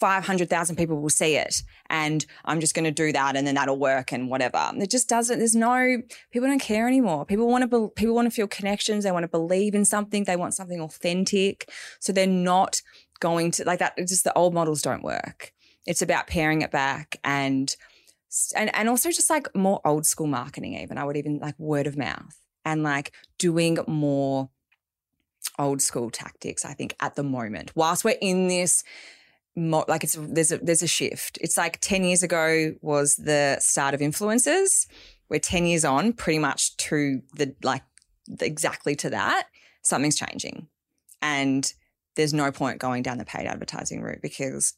[0.00, 3.78] 500,000 people will see it and I'm just going to do that and then that'll
[3.78, 4.70] work and whatever.
[4.76, 6.02] It just doesn't, there's no,
[6.32, 7.26] people don't care anymore.
[7.26, 9.04] People want to, people want to feel connections.
[9.04, 10.24] They want to believe in something.
[10.24, 11.70] They want something authentic.
[12.00, 12.80] So they're not
[13.20, 13.96] going to like that.
[13.98, 15.52] Just the old models don't work.
[15.86, 17.74] It's about pairing it back and,
[18.56, 20.98] and, and also just like more old school marketing, even.
[20.98, 24.50] I would even like word of mouth and like doing more
[25.58, 27.72] old school tactics, I think, at the moment.
[27.74, 28.82] Whilst we're in this,
[29.56, 31.38] mo- like it's there's a there's a shift.
[31.40, 34.86] It's like ten years ago was the start of influencers.
[35.28, 37.82] We're ten years on, pretty much to the like
[38.40, 39.46] exactly to that.
[39.82, 40.68] Something's changing,
[41.20, 41.72] and
[42.16, 44.74] there's no point going down the paid advertising route because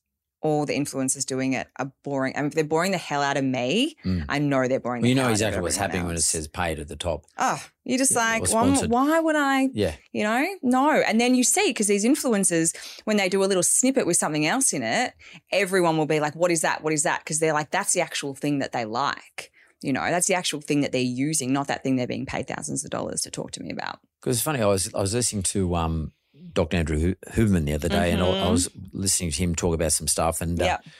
[0.46, 2.34] all the influencers doing it are boring.
[2.36, 4.24] I mean, if they're boring the hell out of me, Mm.
[4.28, 5.02] I know they're boring.
[5.02, 6.96] Well, you the know out of exactly what's happening when it says paid at the
[6.96, 7.26] top.
[7.38, 9.68] Oh, you're just Yeah, like, well, why would I?
[9.72, 9.94] Yeah.
[10.12, 10.90] You know, no.
[10.90, 12.74] And then you see, because these influencers,
[13.04, 15.12] when they do a little snippet with something else in it,
[15.52, 16.82] everyone will be like, what is that?
[16.82, 17.20] What is that?
[17.20, 19.50] Because they're like, that's the actual thing that they like.
[19.82, 22.48] You know, that's the actual thing that they're using, not that thing they're being paid
[22.48, 23.98] thousands of dollars to talk to me about.
[24.20, 26.12] Because it's funny, I was I was listening to um,
[26.52, 26.76] Dr.
[26.76, 29.92] Andrew Hu- Huberman the other day, and I, I was listening to him talk about
[29.92, 30.86] some stuff, and uh, Mm-hmm.
[30.86, 30.92] Yeah.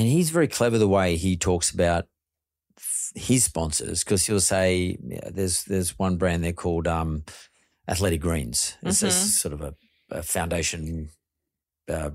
[0.00, 2.06] and he's very clever the way he talks about
[3.14, 7.24] his sponsors because he'll say yeah, there's there's one brand there called um,
[7.88, 8.76] Athletic Greens.
[8.82, 9.12] It's a Mhm.
[9.12, 9.74] sort of a,
[10.10, 11.10] a foundation
[11.88, 12.10] uh,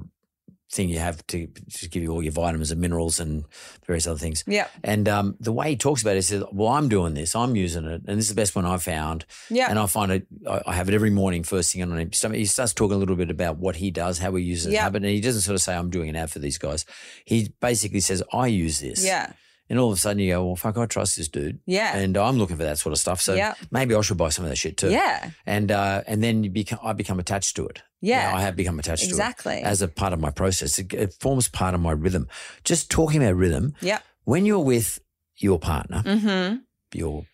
[0.71, 3.43] thing you have to just give you all your vitamins and minerals and
[3.87, 4.43] various other things.
[4.45, 4.67] Yeah.
[4.83, 7.35] And um, the way he talks about it, he says, "Well, I'm doing this.
[7.35, 9.69] I'm using it, and this is the best one I've found." Yeah.
[9.69, 10.27] And I find it.
[10.47, 12.11] I I have it every morning, first thing on him.
[12.33, 15.03] He starts talking a little bit about what he does, how he uses it, habit,
[15.03, 16.85] and he doesn't sort of say, "I'm doing an ad for these guys."
[17.25, 19.33] He basically says, "I use this." yeah.
[19.71, 21.59] And all of a sudden you go, well, fuck, I trust this dude.
[21.67, 21.95] Yeah.
[21.95, 23.21] And I'm looking for that sort of stuff.
[23.21, 23.53] So Yeah.
[23.69, 24.89] maybe I should buy some of that shit too.
[24.89, 25.29] Yeah.
[25.45, 27.83] And uh, and then you become, I become attached to it.
[28.01, 28.31] Yeah.
[28.31, 29.55] Now, I have become attached Exactly.
[29.55, 30.79] to it as a part of my process.
[30.79, 32.27] It, it forms part of my rhythm.
[32.63, 34.03] Just talking about rhythm, Yep.
[34.23, 34.99] when you're with
[35.37, 36.57] your partner, Mm-hmm.
[36.93, 37.25] your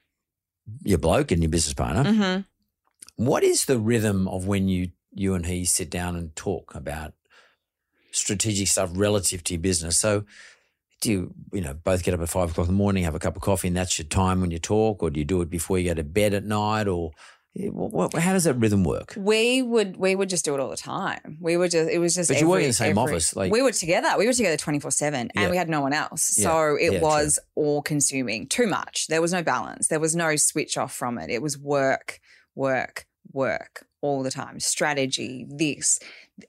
[0.83, 3.23] your bloke and your business partner, Mm-hmm.
[3.23, 7.13] what is the rhythm of when you you and he sit down and talk about
[8.11, 9.97] strategic stuff relative to your business?
[9.99, 10.25] So
[11.01, 13.19] do you, you know, both get up at five o'clock in the morning, have a
[13.19, 15.49] cup of coffee, and that's your time when you talk, or do you do it
[15.49, 17.11] before you go to bed at night, or
[17.57, 19.13] what, how does that rhythm work?
[19.17, 21.37] We would we would just do it all the time.
[21.39, 23.51] We would just it was just But you work in the same every- office, like-
[23.51, 24.09] we were together.
[24.17, 25.41] We were together twenty four seven, Yeah.
[25.43, 26.37] and we had no one else.
[26.37, 26.43] Yeah.
[26.49, 28.47] So it Yeah, was all consuming.
[28.47, 29.07] Too much.
[29.07, 29.87] There was no balance.
[29.87, 31.29] There was no switch off from it.
[31.29, 32.19] It was work,
[32.55, 34.59] work, work all the time.
[34.59, 35.45] Strategy.
[35.49, 35.99] This.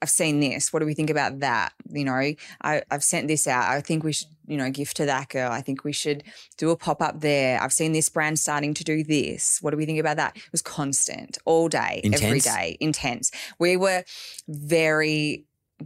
[0.02, 0.72] I've seen this.
[0.72, 1.72] What do we think about that?
[1.88, 3.68] You know, I, I've sent this out.
[3.70, 5.50] I think we should, you know, gift to that girl.
[5.52, 6.24] I think we should
[6.58, 7.60] do a pop up there.
[7.62, 9.58] I've seen this brand starting to do this.
[9.60, 10.36] What do we think about that?
[10.36, 12.44] It was constant, all day, every Intense?
[12.44, 13.30] day, intense.
[13.60, 14.02] We were
[14.48, 15.44] very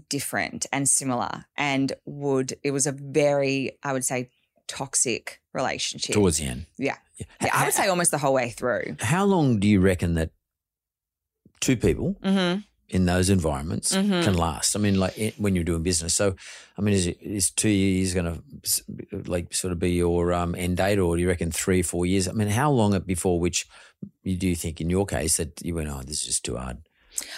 [0.09, 4.31] different and similar, and would it was a very, I would say,
[4.67, 6.15] toxic relationship.
[6.15, 6.67] Towards the end.
[6.79, 8.97] yeah, yeah, I would say almost the whole way through.
[9.01, 10.31] How long do you reckon that
[11.61, 12.61] two people Mm-hmm.
[12.89, 14.25] in those environments Mhm.
[14.25, 14.75] can last?
[14.75, 16.15] I mean, like it, when you're doing business.
[16.15, 16.35] So,
[16.77, 18.43] I mean, is, it, is two years going to
[19.31, 22.27] like sort of be your um, end date, or do you reckon three, four years?
[22.29, 23.67] I mean, how long before which
[24.23, 26.57] you do you think, in your case, that you went, oh, this is just too
[26.57, 26.79] hard?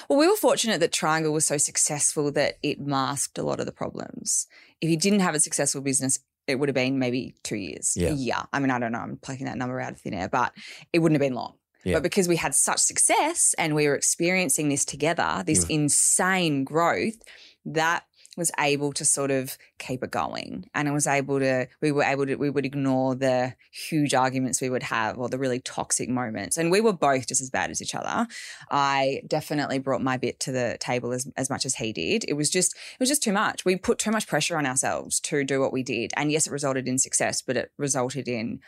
[0.08, 3.66] Well, we were fortunate that Triangl was so successful that it masked a lot of
[3.66, 4.46] the problems.
[4.80, 8.42] If you didn't have a successful business, it would have been maybe two years, Yeah.
[8.52, 8.98] I mean, I don't know.
[8.98, 10.52] I'm plucking that number out of thin air, but
[10.92, 11.54] it wouldn't have been long.
[11.84, 11.94] Yeah.
[11.94, 15.70] But because we had such success and we were experiencing this together, this mm.
[15.70, 17.22] insane growth,
[17.64, 18.04] that
[18.36, 20.64] was able to sort of keep it going.
[20.74, 24.60] And it was able to, we were able to, we would ignore the huge arguments
[24.60, 26.56] we would have or the really toxic moments.
[26.56, 28.26] And we were both just as bad as each other.
[28.70, 32.24] I definitely brought my bit to the table as, as much as he did.
[32.26, 33.66] It was just, it was just too much.
[33.66, 36.12] We put too much pressure on ourselves to do what we did.
[36.16, 38.60] And yes, it resulted in success, but it resulted in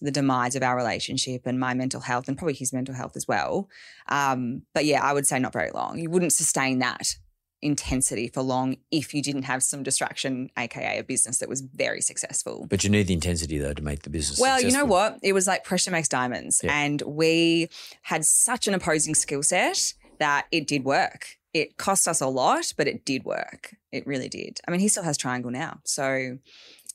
[0.00, 3.26] the demise of our relationship and my mental health and probably his mental health as
[3.26, 3.68] well.
[4.08, 5.98] Um, but yeah, I would say not very long.
[5.98, 7.16] You wouldn't sustain that
[7.60, 12.00] intensity for long if you didn't have some distraction, aka a business that was very
[12.00, 12.66] successful.
[12.68, 14.38] But you need the intensity though to make the business.
[14.38, 15.18] Well, you know what?
[15.22, 16.60] It was like pressure makes diamonds.
[16.62, 16.78] Yeah.
[16.78, 17.68] And we
[18.02, 21.38] had such an opposing skill set that it did work.
[21.54, 23.74] It cost us a lot, but it did work.
[23.90, 24.60] It really did.
[24.66, 25.80] I mean, he still has Triangl now.
[25.84, 26.38] So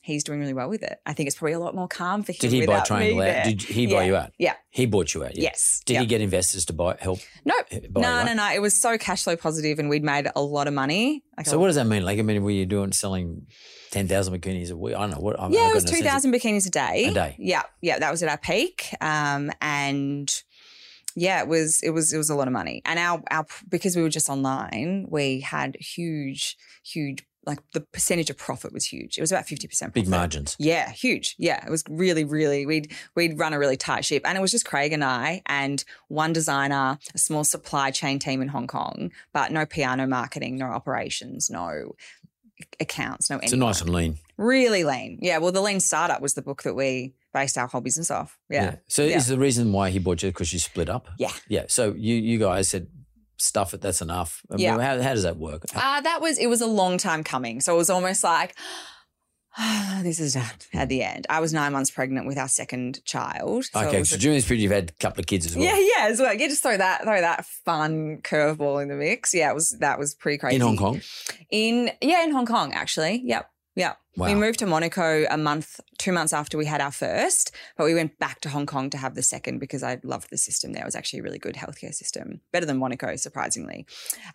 [0.04, 0.98] he's doing really well with it.
[1.06, 2.36] I think it's probably a lot more calm for him.
[2.38, 3.44] Did he buy Triangl out?
[3.46, 4.04] Did he buy Yeah.
[4.04, 4.32] you out?
[4.38, 4.54] Yeah.
[4.70, 5.34] He bought you out.
[5.34, 5.44] Yeah.
[5.44, 5.80] Yes.
[5.86, 6.00] Did Yeah.
[6.00, 7.20] he get investors to buy help?
[7.44, 7.66] Nope.
[7.90, 8.52] buy No, no, no.
[8.52, 11.24] It was so cash flow positive and we'd made a lot of money.
[11.36, 12.04] Like So what does that mean?
[12.04, 13.46] Like, I mean, were you doing selling
[13.90, 14.94] ten thousand bikinis a week?
[14.94, 15.40] I don't know what.
[15.40, 17.04] I Yeah, it was got no two sense of- thousand bikinis a day.
[17.06, 17.36] A day.
[17.38, 18.94] Yeah, yeah, that was at our peak.
[19.00, 20.30] Um, and
[21.16, 22.82] yeah, it was it was it was a lot of money.
[22.84, 28.30] And our our because we were just online, we had huge, huge like the percentage
[28.30, 29.18] of profit was huge.
[29.18, 29.92] It was about fifty percent.
[29.94, 30.56] Big margins.
[30.58, 31.34] Yeah, huge.
[31.38, 32.66] Yeah, it was really, really.
[32.66, 35.84] We'd we'd run a really tight ship, and it was just Craig and I, and
[36.08, 40.56] one designer, a small supply chain team in Hong Kong, but no PR, no marketing,
[40.56, 41.94] no operations, no
[42.80, 43.60] accounts, no It's anything.
[43.60, 44.18] nice and lean.
[44.36, 45.18] Really lean.
[45.20, 45.38] Yeah.
[45.38, 48.38] Well, the lean startup was the book that we based our whole business off.
[48.48, 48.76] Yeah.
[48.88, 49.16] So Yeah.
[49.16, 51.08] is the reason why he bought you because you split up?
[51.18, 51.32] Yeah.
[51.48, 51.64] Yeah.
[51.68, 52.86] So you you guys said
[53.44, 53.80] stuff it.
[53.80, 54.42] That's enough.
[54.50, 54.80] I mean, Yeah.
[54.80, 55.64] How how does that work?
[55.74, 57.60] Uh, that was, it was a long time coming.
[57.60, 58.54] So it was almost like,
[60.02, 61.26] this is done at the end.
[61.30, 63.66] I was nine months pregnant with our second child.
[63.66, 64.02] So okay.
[64.04, 65.64] So a- during this period, you've had a couple of kids as well.
[65.64, 66.34] yeah, yeah, as well.
[66.34, 69.32] Yeah, just throw that, throw that fun curveball in the mix.
[69.32, 71.00] Yeah, it was that was pretty crazy In Hong Kong.
[71.50, 73.22] In yeah, in Hong Kong actually.
[73.24, 73.48] Yep.
[73.76, 73.98] Yep.
[74.16, 77.94] We moved to Monaco a month, two months after we had our first, but we
[77.94, 80.82] went back to Hong Kong to have the second because I loved the system there.
[80.82, 83.86] It was actually a really good healthcare system, better than Monaco, surprisingly.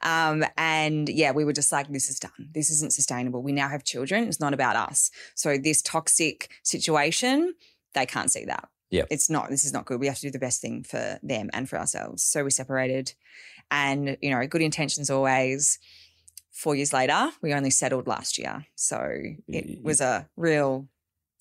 [0.01, 2.49] Um, and yeah, we were just like, this is done.
[2.53, 3.41] This isn't sustainable.
[3.41, 4.25] We now have children.
[4.25, 5.11] It's not about us.
[5.35, 7.53] So this toxic situation,
[7.93, 8.67] they can't see that.
[8.89, 9.07] Yep.
[9.09, 10.01] It's not, this is not good.
[10.01, 12.23] We have to do the best thing for them and for ourselves.
[12.23, 13.13] So we separated
[13.71, 15.79] and, you know, good intentions always.
[16.51, 18.65] Four years later, we only settled last year.
[18.75, 18.97] So
[19.47, 20.87] it was a real,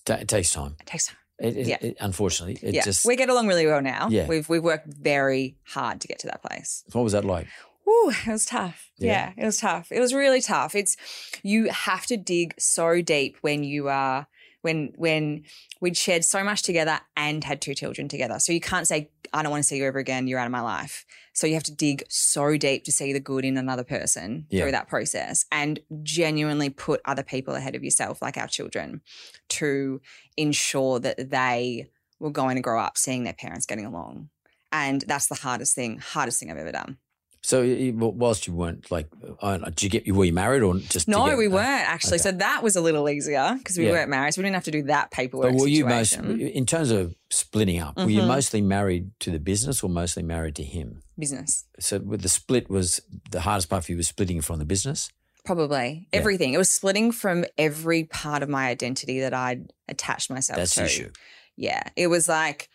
[0.09, 0.77] It takes time.
[0.81, 1.17] it takes time.
[1.41, 1.77] It, it, Yeah.
[1.81, 2.85] it- unfortunately, it yeah.
[2.85, 3.05] just.
[3.05, 4.09] we get along really well now.
[4.11, 4.27] Yeah.
[4.27, 6.85] We've, we've worked very hard to get to that place.
[6.93, 7.47] what was that like?
[7.89, 8.91] Ooh, it was tough.
[8.99, 9.33] Yeah.
[9.37, 9.43] Yeah.
[9.43, 9.91] it was tough.
[9.91, 10.75] It was really tough.
[10.75, 10.97] It's
[11.43, 14.27] you have to dig so deep when you are
[14.63, 15.45] when when
[15.81, 18.39] we'd shared so much together and had two children together.
[18.39, 20.53] So you can't say, I don't want to see you ever again, you're out of
[20.53, 21.05] my life.
[21.33, 24.63] So you have to dig so deep to see the good in another person Yeah.
[24.63, 29.03] through that process and genuinely put other people ahead of yourself, like our children,
[29.51, 30.01] to
[30.37, 34.31] ensure that they were going to grow up seeing their parents getting along.
[34.73, 36.99] And that's the hardest thing, hardest thing I've ever done.
[37.41, 37.63] So
[37.95, 39.09] whilst you weren't like,
[39.41, 41.37] uh, did you get were you married or just No, together?
[41.39, 42.15] we weren't actually.
[42.17, 42.23] okay.
[42.23, 43.93] So that was a little easier because we Yeah.
[43.93, 44.35] weren't married.
[44.35, 45.53] So we didn't have to do that paperwork.
[45.53, 46.41] But were you most situation.
[46.41, 47.97] in terms of splitting up?
[47.97, 48.27] Were you Mhm.
[48.29, 51.03] mostly married to the business or mostly married to him?
[51.19, 51.65] business?
[51.81, 55.11] So with the split was the hardest part for you was splitting from the business.
[55.45, 56.19] Probably Yeah.
[56.19, 56.53] everything.
[56.53, 60.81] It was splitting from every part of my identity that I'd attached myself That's to.
[60.81, 61.11] the issue.
[61.57, 61.83] Yeah.
[61.97, 62.69] It was like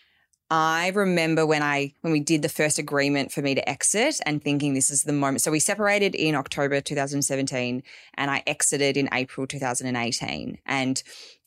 [0.50, 4.44] I remember when I when we did the first agreement for me to exit and
[4.44, 5.42] thinking this is the moment.
[5.42, 7.82] So we separated in October 2017
[8.16, 11.04] and I exited in April 2018 and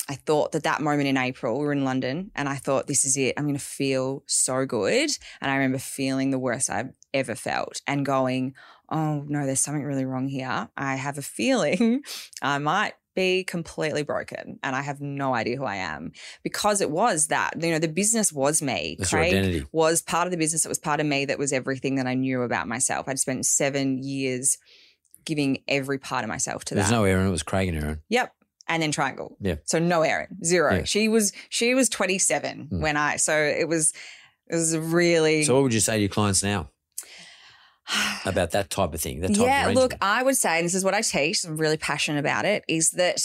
[0.09, 3.05] I thought that that moment in April, we were in London, and I thought, this
[3.05, 3.35] is it.
[3.37, 5.11] I'm going to feel so good.
[5.41, 8.55] And I remember feeling the worst I've ever felt and going,
[8.89, 10.69] oh no, there's something really wrong here.
[10.77, 12.03] I have a feeling
[12.43, 16.13] I might be completely broken and I have no idea who I am
[16.45, 18.95] because it was that, you know, the business was me.
[18.99, 19.67] That's your Craig identity.
[19.73, 20.65] was part of the business.
[20.65, 21.25] It was part of me.
[21.25, 23.09] That was everything that I knew about myself.
[23.09, 24.59] I'd spent seven years
[25.25, 26.91] giving every part of myself to There's that.
[26.93, 27.27] There's no Erin.
[27.27, 28.01] It was Craig and Erin.
[28.11, 28.33] Yep.
[28.69, 29.35] And then Triangl.
[29.41, 29.57] Yeah.
[29.65, 30.75] So no Erin, zero.
[30.77, 30.85] Yeah.
[30.85, 32.81] She was she was 27 Mm.
[32.81, 33.93] when I so it was
[34.49, 36.71] it was really So what would you say to your clients now
[38.25, 39.21] about that type of thing?
[39.21, 39.95] That type yeah, look.
[40.01, 42.91] I would say, and this is what I teach, I'm really passionate about it, is
[42.93, 43.21] that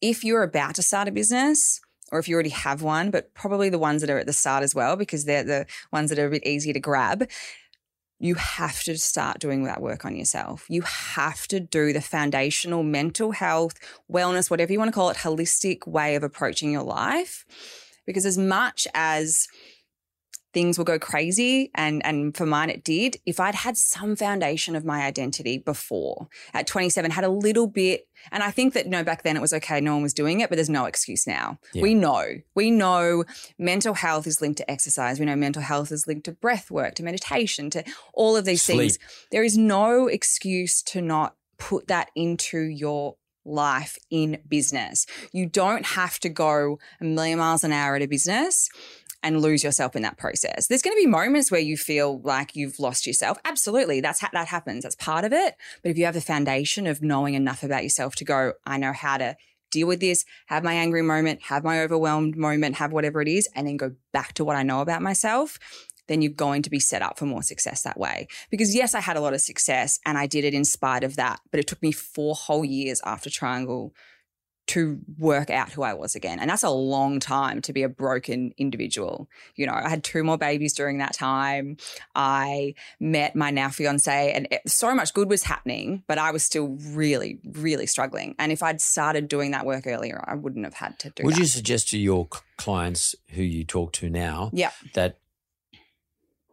[0.00, 3.70] if you're about to start a business, or if you already have one, but probably
[3.70, 6.26] the ones that are at the start as well, because they're the ones that are
[6.26, 7.28] a bit easier to grab,
[8.22, 10.66] you have to start doing that work on yourself.
[10.68, 13.74] You have to do the foundational mental health,
[14.10, 17.44] wellness, whatever you want to call it, holistic way of approaching your life.
[18.06, 19.48] Because as much as
[20.52, 21.70] things will go crazy.
[21.74, 23.16] And and for mine it did.
[23.26, 28.06] If i'd had some foundation of my identity before at 27 had a little bit
[28.30, 30.48] and i think that no back then it was okay no one was doing it
[30.48, 31.58] but there's no excuse now.
[31.72, 31.82] Yeah.
[31.82, 32.40] we know.
[32.54, 33.24] We know
[33.58, 35.18] mental health is linked to exercise.
[35.18, 38.64] We know mental health is linked to breath work to meditation to all of these
[38.64, 38.98] things.
[39.30, 45.06] There is no excuse to not put that into your life in business.
[45.32, 48.68] You don't have to go a million miles an hour at a business
[49.22, 50.66] and lose yourself in that process.
[50.66, 53.38] There's going to be moments where you feel like you've lost yourself.
[53.44, 54.82] Absolutely, that's ha- that happens.
[54.82, 55.56] That's part of it.
[55.82, 58.92] But if you have the foundation of knowing enough about yourself to go, I know
[58.92, 59.36] how to
[59.70, 63.48] deal with this, have my angry moment, have my overwhelmed moment, have whatever it is,
[63.54, 65.58] and then go back to what I know about myself.
[66.08, 68.28] Then you're going to be set up for more success that way.
[68.50, 71.16] Because yes, I had a lot of success and I did it in spite of
[71.16, 73.92] that, but it took me four whole years after Triangl
[74.72, 76.38] to work out who I was again.
[76.38, 79.28] And that's a long time to be a broken individual.
[79.56, 81.76] You know, I had two more babies during that time.
[82.14, 86.42] I met my now fiance, and it, so much good was happening, but I was
[86.42, 88.34] still really, really struggling.
[88.38, 91.34] And if I'd started doing that work earlier, I wouldn't have had to do Would
[91.34, 91.40] that.
[91.40, 94.70] you suggest to your clients who you talk to now yeah.
[94.94, 95.18] that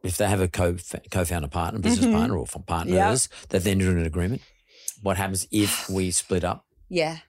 [0.04, 0.78] if they have a co
[1.12, 2.14] co-founder partner, business Mhm.
[2.14, 4.42] partner, or partners, that then do an agreement?
[5.02, 6.66] What happens if we split up?
[6.90, 7.20] Yeah.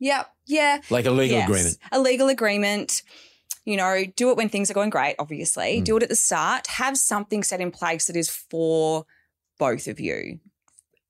[0.00, 0.26] Yep.
[0.46, 0.80] Yeah.
[0.90, 1.48] Like a legal Yes.
[1.48, 1.78] agreement.
[1.92, 3.02] A legal agreement.
[3.64, 5.80] You know, do it when things are going great, obviously.
[5.80, 5.84] Mm.
[5.84, 6.66] Do it at the start.
[6.66, 9.06] Have something set in place that is for
[9.58, 10.38] both of you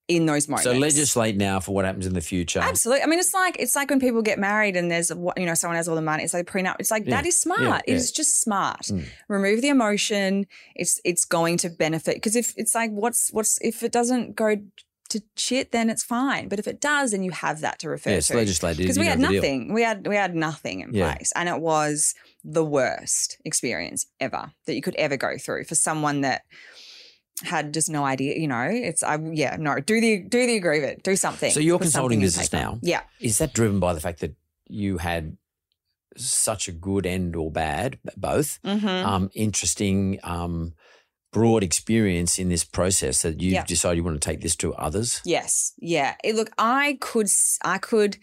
[0.07, 0.65] in those moments.
[0.65, 2.61] So legislate now for what happens in the future.
[2.61, 3.03] Absolutely.
[3.03, 5.77] I mean, it's like it's like when people get married and there's you know someone
[5.77, 6.23] has all the money.
[6.23, 6.77] It's like prenup.
[6.79, 7.17] It's like Yeah.
[7.17, 7.61] that is smart.
[7.63, 8.83] Yeah, It is just smart.
[8.83, 9.07] Mm.
[9.29, 10.47] Remove the emotion.
[10.77, 14.55] It's it's going to benefit because if it's like what's what's if it doesn't go
[15.15, 16.49] to shit, then it's fine.
[16.49, 18.77] But if it does, then you have that to refer Yes, to legislate.
[18.77, 19.73] because we had nothing.
[19.73, 21.15] We had we had nothing in Yeah.
[21.15, 25.75] place, and it was the worst experience ever that you could ever go through for
[25.75, 26.43] someone that
[27.43, 28.37] had just no idea.
[28.37, 31.51] You know, it's I yeah no do the do the agreement, do something.
[31.51, 32.79] So your Put consulting business now?
[32.83, 34.35] yeah, Is that driven by the fact that
[34.69, 35.37] you had
[36.17, 38.87] such a good end or bad, both, mm-hmm.
[38.87, 40.75] um, interesting, um,
[41.35, 43.59] broad experience in this process that you Yeah.
[43.61, 45.21] have decided you want to take this to others?
[45.25, 46.15] yes, yeah.
[46.25, 47.29] It, look, I could
[47.63, 48.17] I could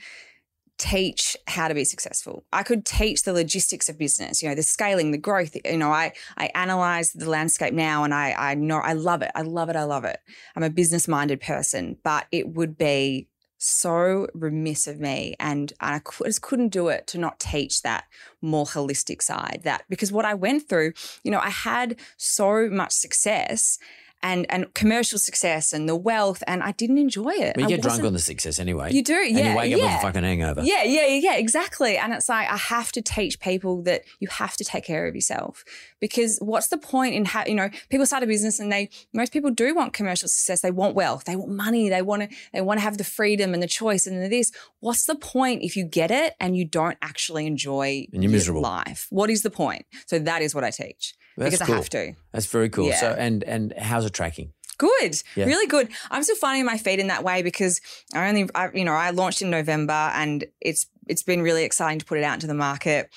[0.78, 2.44] teach how to be successful.
[2.52, 5.56] I could teach the logistics of business, you know, the scaling, the growth.
[5.64, 9.32] You know, I I analyze the landscape now and I I know I love it.
[9.36, 9.76] I love it.
[9.76, 10.18] I love it.
[10.56, 13.28] I'm a business minded person, but it would be
[13.64, 18.06] so remiss of me and I just couldn't do it to not teach that
[18.42, 20.94] more holistic side that because what I went through,
[21.24, 23.78] you know, I had so much success
[24.24, 27.54] and and commercial success and the wealth, and I didn't enjoy it.
[27.56, 28.92] But you I get drunk on the success anyway.
[28.94, 29.98] You do, And yeah, you wake up with yeah.
[29.98, 30.62] a fucking hangover.
[30.64, 31.98] Yeah, yeah, yeah, exactly.
[31.98, 35.16] And it's like I have to teach people that you have to take care of
[35.16, 35.64] yourself
[36.00, 39.32] because what's the point in ha- you know people start a business and they most
[39.34, 40.62] people do want commercial success.
[40.62, 41.26] They want wealth.
[41.26, 41.90] They want money.
[41.90, 44.52] They want to they want to have the freedom and the choice and the this.
[44.80, 48.32] What's the point if you get it and you don't actually enjoy And you're your
[48.32, 48.62] miserable.
[48.62, 49.08] life?
[49.10, 49.86] What is the point?
[50.06, 51.76] So that is what I teach That's because cool.
[51.76, 52.14] I have to.
[52.34, 52.92] That's very cool.
[52.94, 53.16] So Yeah.
[53.18, 54.54] and and how's it tracking?
[54.78, 55.46] Good, Yeah.
[55.46, 55.90] really good.
[56.10, 57.80] I'm still finding my feet in that way because
[58.16, 62.00] I only, I, you know, I launched in November and it's it's been really exciting
[62.00, 63.10] to put it out into the market.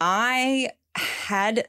[0.00, 1.68] I had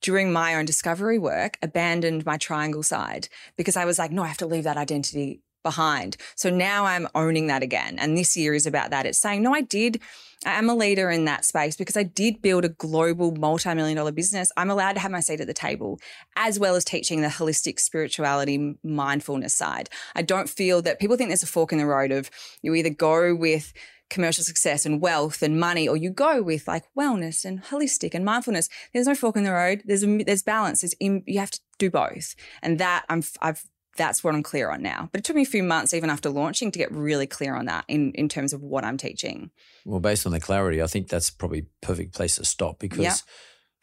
[0.00, 4.28] during my own discovery work abandoned my Triangl side because I was like, no, I
[4.28, 6.16] have to leave that identity behind.
[6.34, 7.98] So now I'm owning that again.
[7.98, 9.06] And this year is about that.
[9.06, 10.00] It's saying, no, I did.
[10.46, 14.12] I am a leader in that space because I did build a global multi-million dollar
[14.12, 14.52] business.
[14.56, 15.98] I'm allowed to have my seat at the table
[16.36, 19.90] as well as teaching the holistic spirituality mindfulness side.
[20.14, 22.30] I don't feel that people think there's a fork in the road of
[22.62, 23.72] you either go with
[24.10, 28.24] commercial success and wealth and money or you go with like wellness and holistic and
[28.24, 28.68] mindfulness.
[28.92, 29.82] There's no fork in the road.
[29.84, 30.80] There's a, there's balance.
[30.80, 32.34] There's in, you have to do both.
[32.62, 33.64] And that I'm I've
[33.98, 35.10] that's what I'm clear on now.
[35.12, 37.66] But it took me a few months even after launching to get really clear on
[37.66, 39.50] that in in terms of what I'm teaching.
[39.84, 43.22] Well, based on the clarity, I think that's probably a perfect place to stop because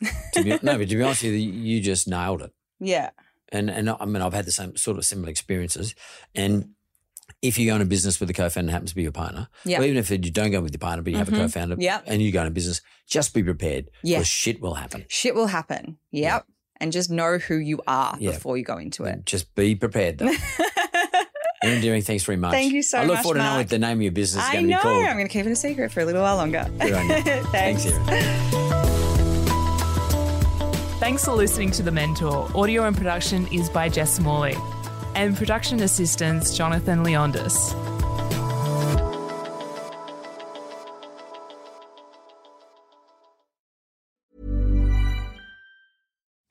[0.02, 0.10] Yeah.
[0.34, 2.52] to be, no, but to be honest with you, you just nailed it.
[2.80, 3.12] Yeah.
[3.52, 5.94] And and I mean, I've had the same sort of similar experiences.
[6.34, 6.72] And
[7.42, 9.80] if you go into business with a co-founder and happens to be your partner, Yeah.
[9.80, 11.38] or even if you don't go with your partner, but you have a Mhm.
[11.38, 12.02] co-founder Yeah.
[12.06, 13.90] and you go into business, just be prepared.
[14.04, 14.24] Yeah.
[14.24, 15.06] Shit will happen.
[15.10, 15.98] Shit will happen.
[16.12, 16.46] Yep.
[16.82, 18.32] And just know who you are Yeah.
[18.32, 19.26] before you go into it.
[19.26, 20.32] Just be prepared though.
[21.64, 22.52] Erin Deering, thanks very much.
[22.52, 23.04] Thank you so much.
[23.06, 24.66] I look much, forward to knowing what the name of your business is I going
[24.66, 24.78] to know.
[24.78, 25.06] be called.
[25.06, 26.66] I'm going to keep it a secret for a little while longer.
[26.80, 27.16] Good on you.
[27.52, 27.86] Thanks.
[27.86, 28.56] Thanks,
[31.00, 32.50] Thanks for listening to The Mentor.
[32.56, 34.56] Audio and production is by Jess Morley.
[35.16, 37.74] And production assistants, Jonathan Leondis.